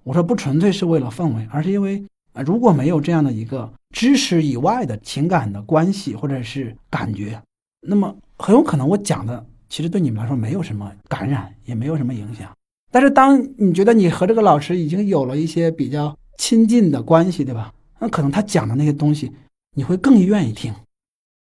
[0.04, 2.04] 我说不纯粹是为了氛围，而是因为
[2.34, 7.40] 啊，如果没有这样的一个知识以外的情感的关系或者是感觉，
[7.88, 12.50] 那么很有可能我讲的其实对你们来说没有什么感染，也没有什么影响。
[12.92, 17.72] 但是当你觉得你和这个老师已经有了一些比较亲近的关系，对吧？
[18.00, 19.32] 那可能他讲的那些东西
[19.76, 20.74] 你会更愿意听，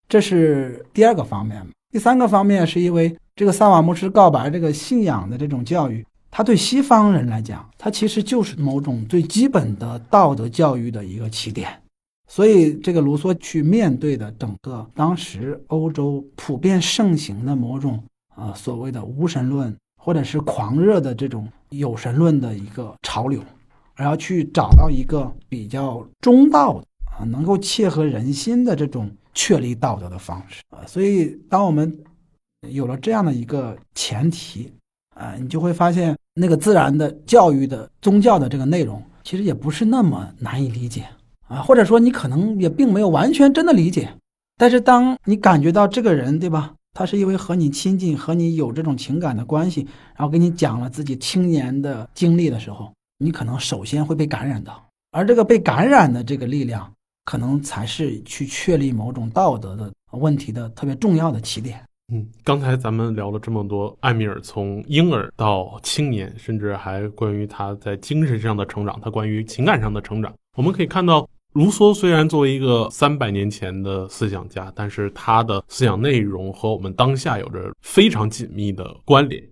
[0.08, 1.64] 这是第二个方面。
[1.92, 3.16] 第三个方面是因为。
[3.36, 11.70] 这个萨瓦牧师告白这个信仰的这种教育，他对西方人来讲，他其实就是某种最基本的道德教育的一个起点。
[12.26, 18.02] 所以，这个卢梭去面对的整个当时欧洲普遍盛行的某种
[18.34, 23.42] 啊所谓的无神论，或者是狂热的这种有神论的一个潮流，
[23.96, 26.86] 而要去找到一个比较中道的
[27.18, 30.80] 啊，能够切合人心的这种确立道德的方式啊。
[30.86, 31.96] 所以，当我们
[32.70, 34.72] 有了这样的一个前提，
[35.14, 41.06] 啊，你就会发现那个自然的教育的宗教的这个内容，其实也不是那么难以理解
[41.48, 44.08] 啊，或者说你可能也并没有完全真的理解。
[44.56, 46.74] 但是当你感觉到这个人，对吧？
[46.94, 49.86] 他是因为和你亲近，和你有这种情感的关系，
[50.16, 56.90] 然后给你讲了自己青年的经历的时候，你可能首先会被感染到，而这个被感染的这个力量，
[57.26, 61.84] 可能才是去确立某种道德的问题的特别重要的起点。
[62.12, 70.32] 嗯，刚才咱们聊了这么多，艾米尔从婴儿到青年，甚至还关于他在精神上的成长，他关于情感上的成长。
[70.56, 79.42] 我们可以看到，卢梭虽然作为一个三百年前的思想家，但是他的思想内容和我们当下有着非常紧密的关联。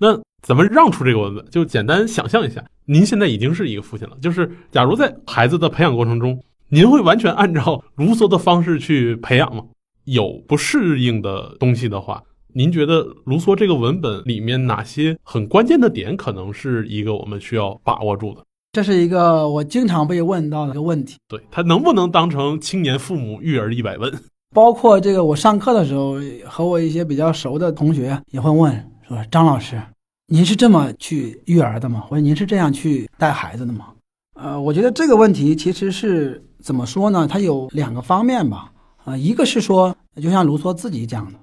[0.00, 9.64] 那咱们让出这个文本，就简单想象一下，您现在已经是一个父亲了，就是假如在孩子的培养过程中，您会完全按照卢梭的方式去培养吗？
[10.10, 12.20] 有不适应的东西的话，
[12.52, 18.42] 您觉得卢梭这个文本里面哪些很关键的点，可能是一个我们需要把握住的？
[18.72, 21.16] 这是一个我经常被问到的一个问题。
[21.28, 24.12] 对他能不能当成青年父母育儿一百问？
[24.52, 29.80] 包括这个我上课的时候，和我一些比较熟的同学也会问说：“张老师，
[30.26, 32.00] 您是这么去育儿的吗？
[32.00, 33.86] 或者您是这样去带孩子的吗？”
[34.34, 37.28] 呃，我觉得这个问题其实是怎么说呢？
[37.30, 38.72] 它有两个方面吧。
[39.04, 41.38] 啊，一个是说，就像卢梭自己讲的，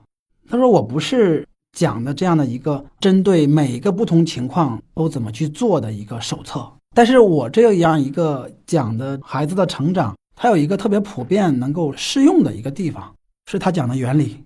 [0.50, 13.14] 他说我不是讲的这样的一个针对每一个不同情况都怎么去做的一个手册，但是我这样一个讲的孩子的成长，它有一个特别普遍能够适用的一个地方，
[13.50, 14.38] 是他讲的原理。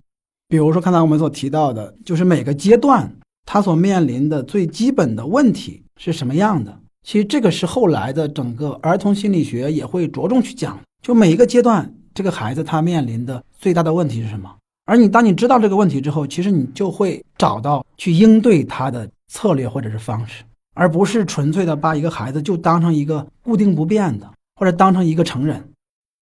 [0.48, 3.10] 比如说，刚才我们所提到的，就是每个阶段
[3.46, 6.78] 他所面临的最基本的问题是什么样的。
[7.02, 11.92] 其实这个是后来的整个儿童心理学也会着重去讲，就每一个阶段。
[12.14, 14.54] 这个孩子他面临的最大的问题是什么？
[14.84, 20.42] 而你当你知道这个问题之后，其实你就会找到去应对他的策略或者是方式，
[20.74, 25.62] 而不是纯粹的把一个孩子就当成一个固定不变的，或者当成一个成人。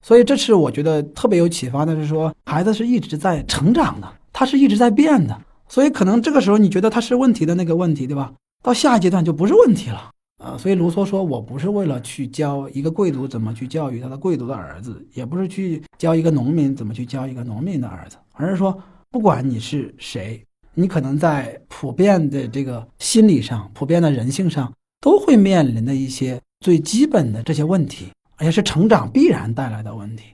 [0.05, 5.39] 所以这是我觉得特别有启发的，是说孩子是一直在成长的，他是一直在变的。
[5.69, 8.33] 所以可能这个时候你觉得他是问题的那个问题，对吧？
[8.63, 10.11] 到下一阶段就不是问题了。
[10.43, 24.73] 呃，所以卢梭说：“我不是为了去教一个贵族怎么去教育他的贵族的儿子，也不是去教一个农民怎么去教一个农民的儿子，而是说，不管你是谁，你可能在普遍的这个心理上、普遍的人性上，
[25.03, 28.07] 都会面临的一些最基本的这些问题，
[28.39, 30.25] 而且是成长必然带来的问题。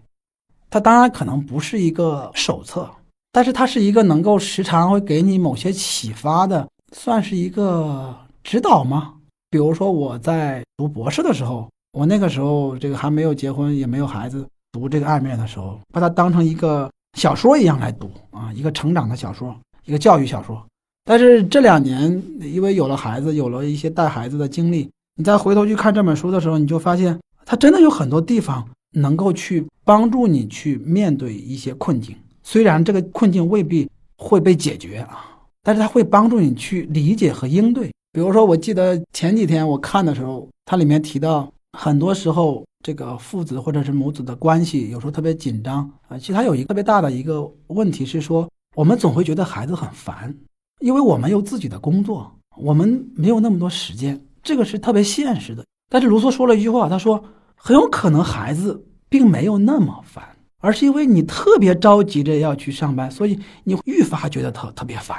[0.71, 2.89] 它当然可能不是一个手册，
[3.33, 9.15] 但是它是一个能够时常会给你某些启发的，算是一个指导吗？
[9.57, 20.63] 比如说我在读博士的时候，我那个时候这个还没有结婚，也没有孩子，读这个《爱面》的时候，把它当成一个小说一样来读啊，一个成长的小说，一个教育小说。
[21.07, 32.15] 但是这两年，因为有了孩子，有了一些带孩子的经历，你再回头去看这本书的时候，你就发现它真的有很多地方能够去帮助你去面对一些困境。
[32.43, 33.89] 虽然这个困境未必
[34.19, 35.25] 会被解决啊，
[35.63, 37.91] 但是它会帮助你去理解和应对。
[38.17, 46.17] 比如说，我记得前几天我看的时候，它里面提到，很多时候这个父子或者是母子的关系有时候特别紧张啊。
[46.17, 50.35] 其实它有一个特别大的一个问题是说，我们总会觉得孩子很烦。
[50.81, 55.63] 因为我们有自己的工作，我们没有那么多时间，这个是特别现实的。
[55.91, 57.23] 但是卢梭说了一句话，他说
[57.55, 60.25] 很有可能孩子并没有那么烦，
[60.63, 65.19] 而是因为你特别着急着要去上班，所以你愈发觉得特特别烦。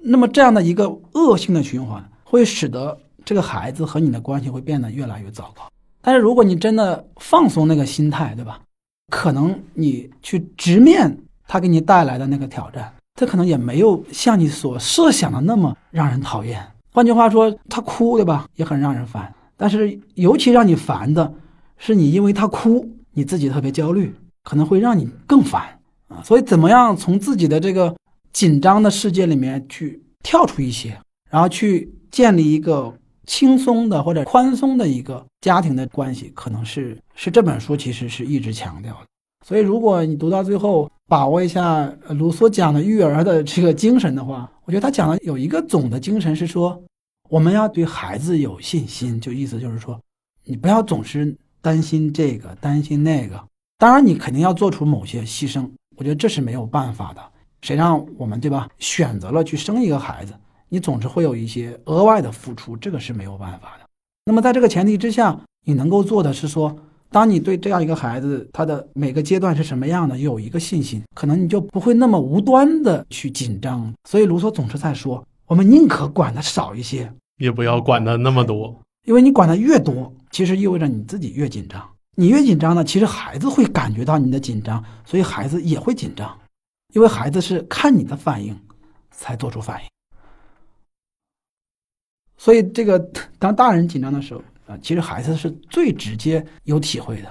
[0.00, 5.70] 那么这样的一个恶性的循环，会使得这个孩子和你的关系会变得越来越糟糕。
[6.00, 8.58] 但是如果你真的放松那个心态，对吧？
[9.10, 11.14] 可能你去直面
[11.46, 12.90] 他给你带来的那个挑战。
[13.16, 16.66] 他可能也没有像你所设想的那么让人讨厌。
[16.90, 19.30] 换句话说，他哭对吧，也很让人烦。
[19.58, 21.34] 但是尤其让你烦的
[21.76, 25.78] 是，你因为他哭，你自己特别焦虑，可能会让你更烦
[26.08, 26.22] 啊。
[26.24, 27.94] 所以，怎么样从自己的这个
[28.32, 30.98] 紧张的世界里面去跳出一些，
[31.30, 32.94] 然后去建立一个
[33.26, 39.06] 轻松的或者宽松的一个家庭的关系，可能是是这本书其实是一直强调的。
[39.44, 46.80] 所以，如果你读到最后，把握一下卢梭讲的育儿的这个精神的话，我觉得他讲的有一个总的精神是说，
[47.28, 50.00] 我们要对孩子有信心，就意思就是说，
[50.44, 53.42] 你不要总是担心这个担心那个。
[53.78, 57.20] 当然，你肯定要做出某些牺牲，我觉得这是没有办法的。
[57.62, 58.68] 谁让我们对吧？
[58.78, 60.32] 选择了去生一个孩子，
[60.72, 63.86] 你总是会有一些额外的付出，这个是没有办法的。
[64.24, 66.74] 那么，在这个前提之下，你能够做的是说。
[67.10, 73.92] 当你对这样一个孩子，他的每个阶段是什么样的，有一个信心，可能你就不会那么无端的去紧张。
[74.08, 81.86] 所以卢梭总是在说，我们宁可管的少一些，也不要管的那么多，因为你管的越多，其实意味着你自己越紧张。
[82.16, 86.34] 你越紧张呢，其实孩子会感觉到你的紧张，所以孩子也会紧张，
[86.94, 88.58] 因为孩子是看你的反应
[89.10, 89.86] 才做出反应。
[92.42, 92.98] 所以这个
[93.38, 94.42] 当大人紧张的时候。
[94.68, 97.28] 啊，其实孩子是最直接有体会的，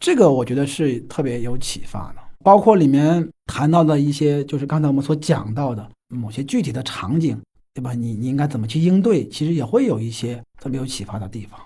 [0.00, 2.22] 这个我觉得是特别有启发的。
[2.42, 7.38] 包括里面谈到的一些，就是刚才我们所讲到的某些具体的场景，
[7.74, 7.92] 对吧？
[7.92, 9.28] 你你应该怎么去应对？
[9.28, 11.60] 其实也会有一些特别有启发的地方。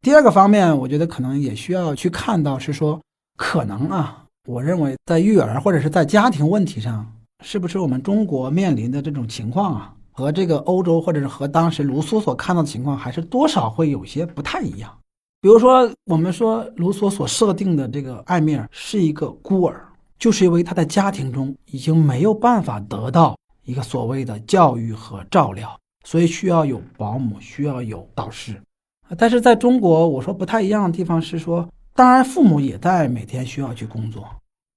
[0.00, 2.98] 第二个方面，我觉得可能也需要去看到，是说
[3.36, 7.06] 可能啊，我认为在育儿或者是在家庭问题上，
[7.44, 9.94] 是不是我们中国面临的这种情况啊？
[10.18, 14.92] 和这个欧洲，或者是和当时卢梭所看到的情况，还是多少会有些不太一样。
[15.40, 19.80] 比如说，我们说卢梭所设定的这个艾米尔是一个孤儿，
[20.18, 28.60] 就是因为他在家庭中已经没有办法得到一个所谓的教育和照料，所以需要有保姆，需要有导师。
[29.16, 34.26] 但是在中国，我说不太一样的地方是说，当然父母也在每天需要去工作，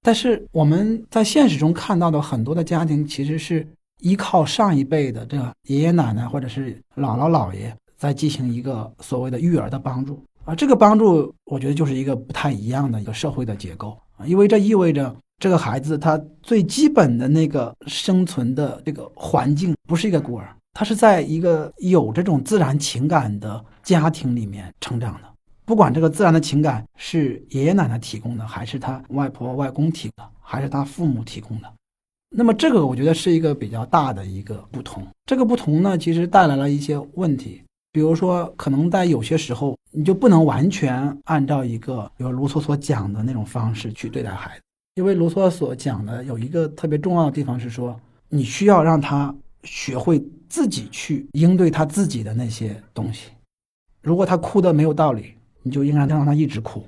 [0.02, 3.66] 但是我们在现实中看到的很多的家庭其实是。
[4.02, 25.28] 依靠上一辈的这个爷爷奶奶或者是姥姥姥爷，在进行一个所谓的育儿的帮助啊，这个帮助我觉得就是一个不太一样的一个社会的结构，因为这意味着这个孩子他最基本的那个生存的这个环境不是一个孤儿，他是在一个有这种自然情感的家庭里面成长的，
[25.64, 31.72] 不管这个自然的情感是爷爷奶奶提供的，还是他外婆外公提供的，还是他父母提供的。
[32.34, 37.62] 那么这个我觉得是一个比较大的一个不同，这个不同呢，其实带来了一些问题，
[37.92, 44.62] 比如说可能在有些时候，你就不能完全按照一个，比如卢梭所讲的那种方式去对待孩子，
[44.94, 53.28] 因为卢梭所讲的有一个特别重要的地方是说，你需要让他学会自己去应对他自己的那些东西，
[54.00, 56.82] 如果他哭的没有道理，你就应该让他一直哭。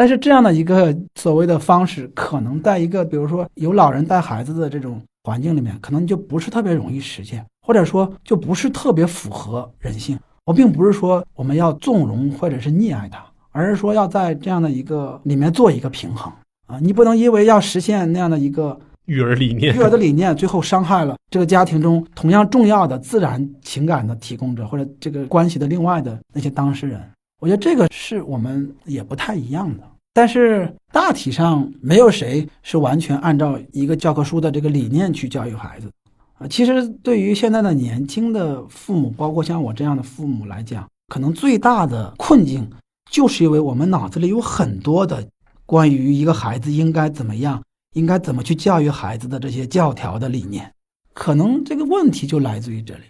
[0.00, 10.18] 但是这样的一个所谓的方式，可能在一个比如说有老人带孩子的这种环境里面，可能就不是特别容易实现，或者说就不是特别符合人性。
[10.46, 13.22] 我并不是说我们要纵容或者是溺爱他，
[13.52, 16.32] 而是说要在这样的一个里面做一个平衡
[16.66, 26.98] 啊，你不能因为要实现那样的一个育儿理念，育儿的理念，最后伤害了这个家庭中同样重要的自然情感的提供者或者这个关系的另外的那些当事人。
[27.40, 29.82] 我觉得这个是我们也不太一样的。
[30.12, 35.90] 但是大体上没有谁是完全按照一个教科书的这个理念去教育孩子
[36.34, 36.46] 啊。
[36.46, 42.68] 其实对于现在的年轻的父母，包括像我这样的父母来讲，可能最大的困境
[43.10, 45.26] 就是因为我们脑子里有很多的
[45.64, 47.62] 关于一个孩子应该怎么样、
[47.94, 50.70] 应该怎么去教育孩子的这些教条的理念，
[51.14, 53.04] 可能这个问题就来自于这里。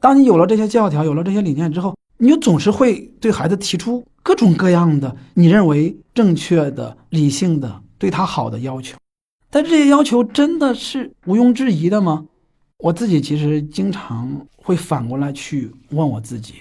[0.00, 8.98] 当你有了这些教条，有了这些理念之后，你总是会对孩子提出各种各样的你认为正确的、理性的、对他好的要求，
[9.48, 12.26] 但这些要求真的是毋庸置疑的吗？
[12.78, 16.54] 我自己其实经常会反过来去问我自己，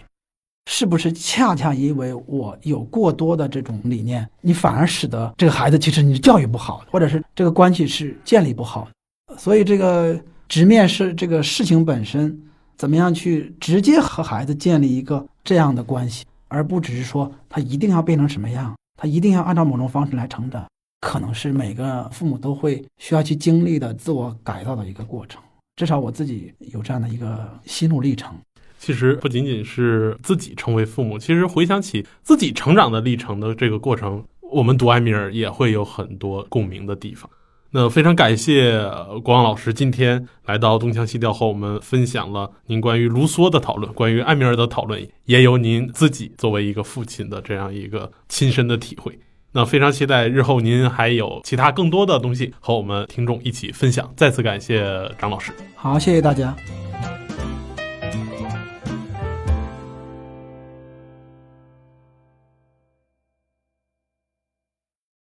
[0.69, 8.87] 是不是恰恰因为我有过多的这种理念，你反而使得这个孩子其实你教育不好，或者是这个关系是建立不好？
[9.35, 12.39] 所以这个直面是这个事情本身。
[12.77, 20.67] 怎么样去直接和孩子建立一个这样的关系，而不只是说他一定要变成什么样，他一定要按照某种方式来成长，
[20.99, 25.41] 可能是每个父母都会需要去经历的自我改造的一个过程。
[25.77, 28.35] 至少我自己有这样的一个心路历程。
[28.77, 34.21] 其实不仅仅是自己成为父母，其实回想起自己成长的历程的这个过程，
[34.51, 37.29] 我们读埃米尔也会有很多共鸣的地方。
[37.71, 38.79] 那非常感谢
[39.23, 49.19] 国王老师今天来到东腔西调和我们分享了您关于卢梭的讨论，关于艾米尔的讨论，也有您自己作为一个父亲的这样一个亲身的体会。
[49.51, 54.13] 那非常期待日后您还有其他更多的东西和我们听众一起分享。
[54.15, 54.83] 再次感谢
[55.19, 56.55] 张老师，好，谢谢大家。